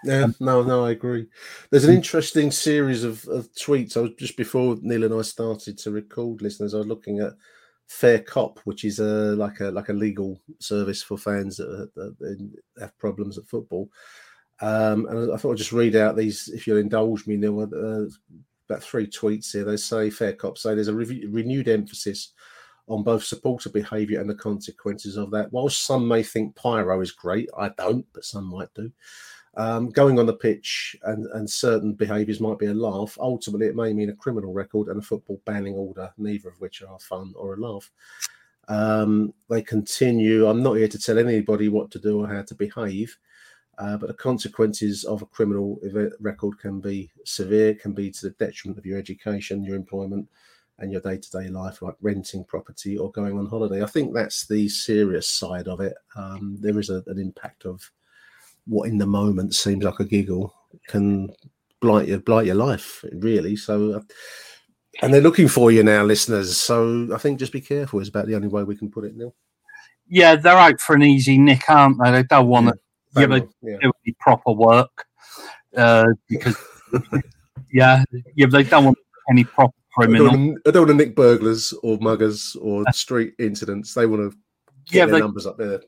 [0.04, 1.26] Yeah, no, no, I agree.
[1.70, 3.96] There's an interesting series of, of tweets.
[3.96, 6.74] I was just before Neil and I started to record listeners.
[6.74, 7.32] I was looking at
[7.88, 12.50] Fair Cop, which is a like a like a legal service for fans that, that
[12.78, 13.88] have problems at football.
[14.60, 17.60] Um, and I thought I'd just read out these, if you'll indulge me, Neil.
[17.60, 18.08] Uh,
[18.68, 19.64] about three tweets here.
[19.64, 22.32] They say Fair Cop say there's a re- renewed emphasis
[22.86, 25.52] on both supporter behaviour and the consequences of that.
[25.52, 28.90] While some may think pyro is great, I don't, but some might do.
[29.56, 33.18] Um, going on the pitch and, and certain behaviours might be a laugh.
[33.20, 36.82] Ultimately, it may mean a criminal record and a football banning order, neither of which
[36.82, 37.90] are fun or a laugh.
[38.68, 40.46] Um, they continue.
[40.46, 43.16] I'm not here to tell anybody what to do or how to behave,
[43.78, 45.80] uh, but the consequences of a criminal
[46.20, 50.28] record can be severe, can be to the detriment of your education, your employment,
[50.78, 53.82] and your day-to-day life, like renting property or going on holiday.
[53.82, 55.94] I think that's the serious side of it.
[56.14, 57.90] Um, there is a, an impact of
[58.68, 60.54] what in the moment seems like a giggle
[60.86, 61.30] can
[61.80, 63.56] blight your blight your life really.
[63.56, 64.00] So uh,
[65.02, 66.56] and they're looking for you now listeners.
[66.56, 69.16] So i think just be careful is about the only way we can put it
[69.16, 69.32] now
[70.08, 72.10] yeah they're out for an easy nick aren't they?
[72.10, 72.74] They don't want to
[73.16, 73.78] give it yeah.
[74.20, 75.06] proper work
[75.76, 76.56] uh, because
[77.72, 78.04] yeah
[78.34, 78.98] yeah they don't want
[79.30, 82.84] any proper criminal I don't, want, I don't want to nick burglars or muggers or
[82.92, 83.94] street incidents.
[83.94, 84.38] They want to
[84.90, 85.80] get yeah, their they, numbers up there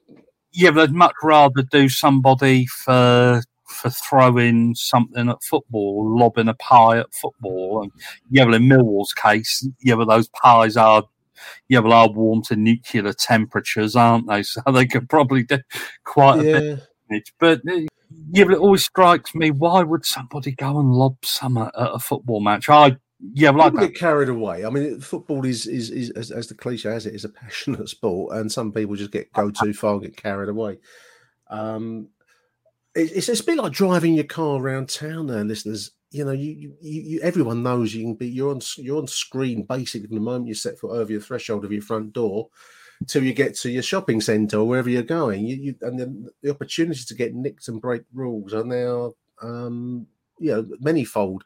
[0.52, 6.98] yeah, they'd much rather do somebody for for throwing something at football, lobbing a pie
[6.98, 7.82] at football.
[7.82, 7.92] And
[8.30, 11.04] yeah, well, in Millwall's case, yeah, well, those pies are
[11.68, 14.42] yeah, well, are warm to nuclear temperatures, aren't they?
[14.50, 15.58] So they could probably do
[16.04, 16.76] quite a yeah.
[17.08, 17.30] bit.
[17.38, 17.86] But uh,
[18.30, 21.98] yeah, but it always strikes me: why would somebody go and lob some at a
[21.98, 22.68] football match?
[22.68, 22.96] I
[23.34, 24.64] yeah, well, people get carried away.
[24.64, 27.88] I mean, football is is, is as, as, the cliche has it is a passionate
[27.88, 30.78] sport, and some people just get go too far, and get carried away.
[31.48, 32.08] Um,
[32.94, 35.26] it, it's it's a bit like driving your car around town.
[35.26, 38.98] There, listeners, you know, you, you, you everyone knows you can be you're on you're
[38.98, 42.12] on screen basically from the moment you set foot over your threshold of your front
[42.14, 42.48] door
[43.06, 45.46] till you get to your shopping centre or wherever you're going.
[45.46, 49.12] You, you and then the opportunity to get nicked and break rules are now
[49.42, 50.06] um,
[50.38, 51.42] you know manyfold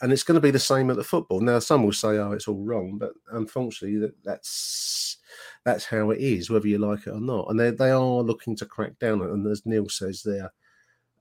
[0.00, 1.40] and it's going to be the same at the football.
[1.40, 5.18] Now, some will say, "Oh, it's all wrong," but unfortunately, that, that's
[5.64, 7.50] that's how it is, whether you like it or not.
[7.50, 9.22] And they they are looking to crack down.
[9.22, 10.52] And as Neil says there,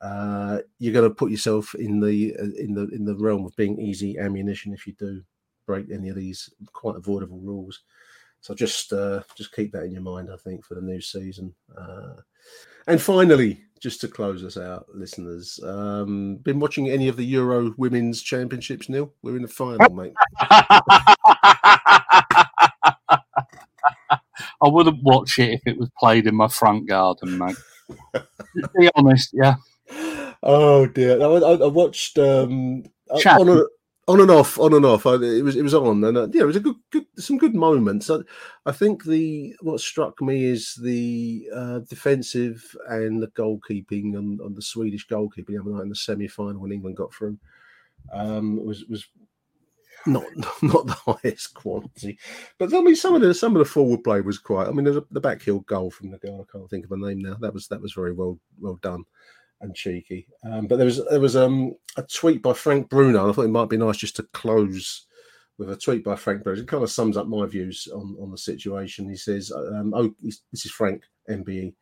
[0.02, 3.56] uh, you're going to put yourself in the uh, in the in the realm of
[3.56, 5.22] being easy ammunition if you do
[5.66, 7.84] break any of these quite avoidable rules.
[8.42, 10.30] So just uh, just keep that in your mind.
[10.32, 11.54] I think for the new season.
[11.78, 12.16] Uh,
[12.88, 17.74] and finally, just to close us out, listeners, um, been watching any of the Euro
[17.78, 19.14] Women's Championships, Neil?
[19.22, 20.14] We're in the final, mate.
[24.60, 27.58] I wouldn't watch it if it was played in my front garden, mate.
[28.78, 29.56] be honest, yeah.
[30.44, 31.22] Oh dear!
[31.22, 33.64] I, I, I watched um, on a,
[34.08, 35.06] on and off, on and off.
[35.06, 37.38] I, it was it was on, and uh, yeah, it was a good, good, some
[37.38, 38.10] good moments.
[38.10, 38.20] I,
[38.66, 44.56] I think the what struck me is the uh, defensive and the goalkeeping on, on
[44.56, 47.38] the Swedish goalkeeping the other night in the semi final when England got through.
[48.14, 49.06] Um, was was
[50.06, 50.24] not
[50.62, 52.18] not the highest quality,
[52.58, 54.68] but I mean some of the some of the forward play was quite.
[54.68, 56.48] I mean, a, the backheel goal from the girl.
[56.48, 57.36] I can't think of her name now.
[57.42, 59.04] That was that was very well well done
[59.62, 60.28] and cheeky.
[60.44, 63.30] Um, but there was there was um, a tweet by Frank Bruno.
[63.30, 65.08] I thought it might be nice just to close
[65.58, 66.62] with a tweet by Frank Bruno.
[66.62, 69.10] It kind of sums up my views on, on the situation.
[69.10, 71.74] He says, um, "Oh, this is Frank MBE.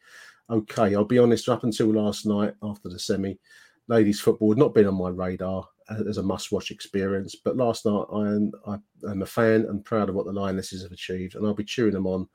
[0.50, 1.50] Okay, I'll be honest.
[1.50, 3.40] Up until last night, after the semi,
[3.88, 7.36] ladies football had not been on my radar as a must-watch experience.
[7.36, 8.78] But last night, I am I
[9.12, 11.94] am a fan and proud of what the Lionesses have achieved, and I'll be cheering
[11.94, 12.28] them on."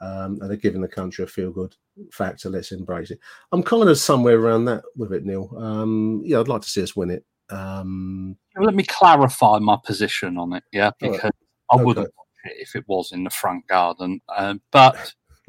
[0.00, 1.74] Um, and they're giving the country a feel good
[2.12, 2.48] factor.
[2.48, 3.20] Let's embrace it.
[3.52, 5.54] I'm kind of somewhere around that with it, Neil.
[5.56, 7.24] Um, yeah, I'd like to see us win it.
[7.50, 10.64] Um, Let me clarify my position on it.
[10.72, 11.32] Yeah, because right.
[11.70, 11.84] I okay.
[11.84, 14.20] wouldn't watch it if it was in the front garden.
[14.28, 15.14] Uh, but,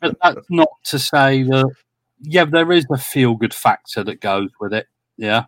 [0.00, 1.70] but that's not to say that.
[2.24, 4.86] Yeah, there is a feel good factor that goes with it.
[5.16, 5.46] Yeah,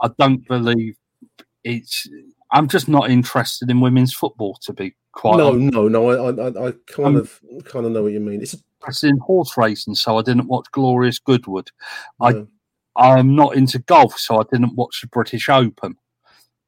[0.00, 0.96] I don't believe
[1.64, 2.06] it's.
[2.50, 5.38] I'm just not interested in women's football, to be quite.
[5.38, 6.10] No, no, no.
[6.10, 8.42] I, I, I kind um, of, kind of know what you mean.
[8.42, 11.70] It's a in horse racing, so I didn't watch Glorious Goodwood.
[12.20, 12.44] I
[12.96, 15.96] I'm not into golf, so I didn't watch the British Open.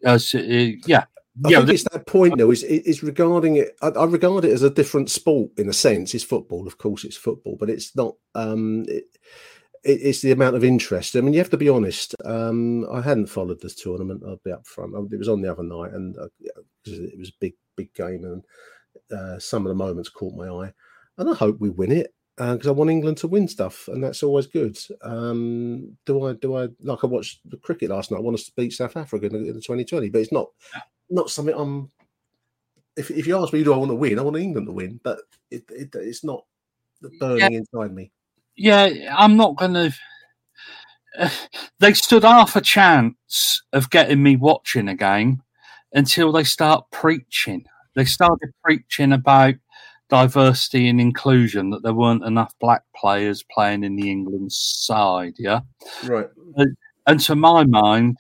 [0.05, 0.43] Uh, so, uh,
[0.86, 1.05] yeah,
[1.45, 2.51] I yeah, think it's that point though.
[2.51, 3.76] Is is regarding it?
[3.82, 6.14] I, I, regard it as a different sport in a sense.
[6.14, 8.14] It's football, of course, it's football, but it's not.
[8.34, 9.05] Um, it,
[9.82, 11.16] it, it's the amount of interest.
[11.16, 12.14] I mean, you have to be honest.
[12.24, 14.22] Um, I hadn't followed this tournament.
[14.26, 14.95] I'll be up front.
[15.12, 16.28] It was on the other night, and uh,
[16.84, 18.44] it was a big, big game, and
[19.16, 20.72] uh, some of the moments caught my eye.
[21.18, 24.02] And I hope we win it because uh, I want England to win stuff, and
[24.02, 24.78] that's always good.
[25.02, 26.32] Um, do I?
[26.34, 28.18] Do I like I watched the cricket last night?
[28.18, 30.48] I want us to beat South Africa in the, in the 2020, but it's not
[31.10, 31.90] not something I'm.
[32.96, 34.18] If, if you ask me, do I want to win?
[34.18, 35.18] I want England to win, but
[35.50, 36.44] it, it it's not
[37.18, 37.58] burning yeah.
[37.58, 38.10] inside me.
[38.56, 39.94] Yeah, I'm not going to.
[41.18, 41.30] Uh,
[41.78, 45.42] they stood half a chance of getting me watching a game
[45.92, 47.64] until they start preaching.
[47.95, 49.55] They started preaching about
[50.09, 55.34] diversity and inclusion that there weren't enough black players playing in the England side.
[55.38, 55.61] Yeah,
[56.05, 56.28] right.
[56.57, 56.76] And,
[57.07, 58.16] and to my mind,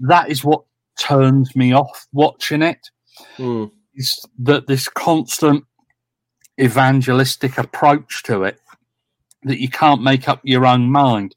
[0.00, 0.62] that is what
[0.98, 2.88] turns me off watching it.
[3.36, 3.70] Mm.
[3.94, 5.64] Is that this constant
[6.60, 8.58] evangelistic approach to it
[9.44, 11.34] that you can't make up your own mind.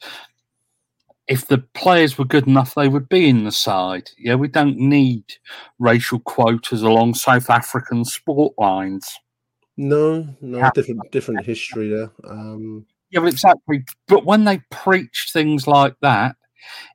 [1.28, 4.12] If the players were good enough, they would be in the side.
[4.18, 5.24] Yeah, we don't need
[5.80, 9.12] racial quotas along South African sport lines.
[9.78, 10.72] No, no, yeah.
[10.74, 12.12] different different history there.
[12.30, 12.86] Um...
[13.10, 13.84] Yeah, well, exactly.
[14.08, 16.36] But when they preach things like that,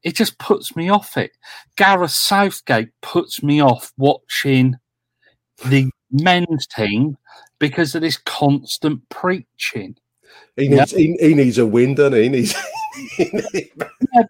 [0.03, 1.33] it just puts me off it.
[1.77, 4.77] Gareth Southgate puts me off watching
[5.67, 7.17] the men's team
[7.59, 9.97] because of this constant preaching.
[10.57, 10.99] He needs yeah.
[10.99, 12.23] he, he, needs a win, doesn't he?
[12.25, 12.55] he needs,
[13.19, 14.23] yeah,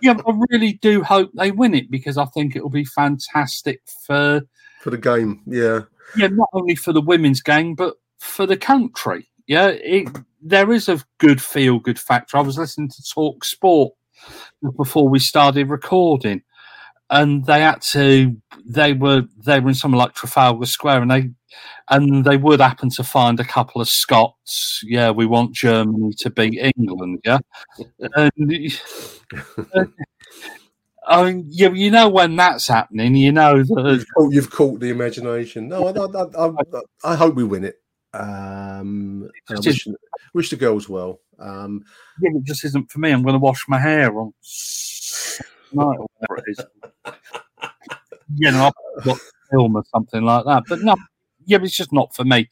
[0.00, 3.82] yeah, I really do hope they win it because I think it will be fantastic
[4.06, 4.42] for
[4.80, 5.42] for the game.
[5.46, 5.80] Yeah,
[6.16, 9.28] yeah, not only for the women's game but for the country.
[9.46, 10.08] Yeah, it,
[10.40, 12.36] there is a good feel good factor.
[12.36, 13.92] I was listening to Talk Sport
[14.76, 16.42] before we started recording,
[17.10, 18.36] and they had to.
[18.64, 21.30] They were they were in somewhere like Trafalgar Square, and they
[21.90, 24.80] and they would happen to find a couple of Scots.
[24.84, 27.20] Yeah, we want Germany to beat England.
[27.24, 27.38] Yeah,
[28.16, 28.72] and.
[31.04, 34.78] I mean, you, you know when that's happening, you know that you've caught, you've caught
[34.78, 35.66] the imagination.
[35.66, 37.82] No, I, I, I, I, hope we win it.
[38.14, 39.88] Um, I wish,
[40.32, 41.20] wish the girls well.
[41.40, 41.82] Um,
[42.20, 43.10] yeah, it just isn't for me.
[43.10, 44.32] I'm going to wash my hair on
[45.72, 46.64] night or whatever it is.
[48.36, 48.70] you know,
[49.04, 49.20] I've
[49.52, 50.64] film or something like that.
[50.68, 50.94] But no,
[51.44, 52.48] yeah, it's just not for me.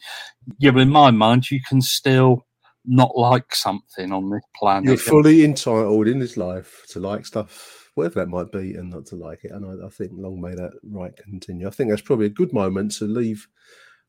[0.58, 2.46] Yeah, but in my mind, you can still
[2.84, 4.84] not like something on this planet.
[4.84, 9.06] You're fully entitled in this life to like stuff, whatever that might be, and not
[9.06, 9.52] to like it.
[9.52, 11.66] And I, I think long may that right continue.
[11.66, 13.46] I think that's probably a good moment to leave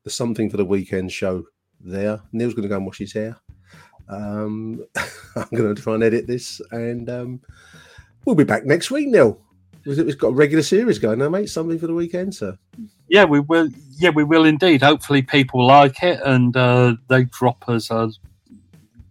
[0.04, 1.44] the something for the weekend show
[1.80, 2.20] there.
[2.32, 3.36] Neil's going to go and wash his hair.
[4.08, 4.84] Um,
[5.36, 7.40] I'm going to try and edit this, and um,
[8.24, 9.40] we'll be back next week, Neil.
[9.84, 11.48] We've got a regular series going now, mate.
[11.48, 12.56] Something for the weekend, sir.
[13.12, 13.68] Yeah, we will.
[13.98, 14.80] Yeah, we will indeed.
[14.80, 18.10] Hopefully, people like it and uh, they drop us a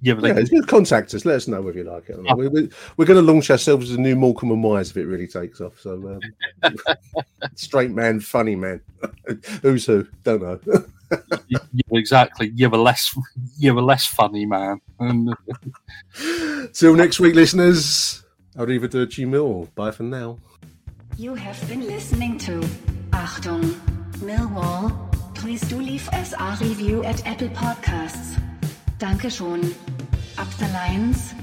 [0.01, 0.63] yeah, but yeah, can...
[0.63, 1.23] contact us.
[1.23, 2.19] Let us know if you like it.
[2.27, 2.35] Oh.
[2.35, 5.05] We, we, we're going to launch ourselves as a new Morecambe and Wise if it
[5.05, 5.79] really takes off.
[5.79, 6.19] So,
[6.63, 6.73] um,
[7.55, 8.81] straight man, funny man.
[9.61, 10.07] Who's who?
[10.23, 10.59] Don't know.
[11.47, 11.59] yeah,
[11.91, 12.51] exactly.
[12.55, 13.15] You're a less,
[13.59, 14.81] you're a less funny man.
[16.73, 18.23] Till next week, listeners.
[18.57, 19.69] Arrivederci Mill.
[19.75, 20.39] Bye for now.
[21.17, 22.59] You have been listening to
[23.11, 23.90] Achtung
[24.21, 24.91] Millwall.
[25.35, 28.39] Please do leave us a review at Apple Podcasts.
[28.99, 29.73] Danke schon.
[30.37, 31.33] Up the Lions.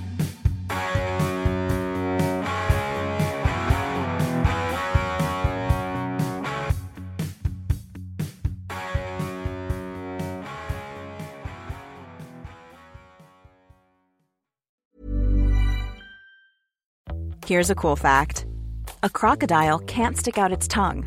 [17.49, 18.45] Here's a cool fact
[19.03, 21.07] a crocodile can't stick out its tongue.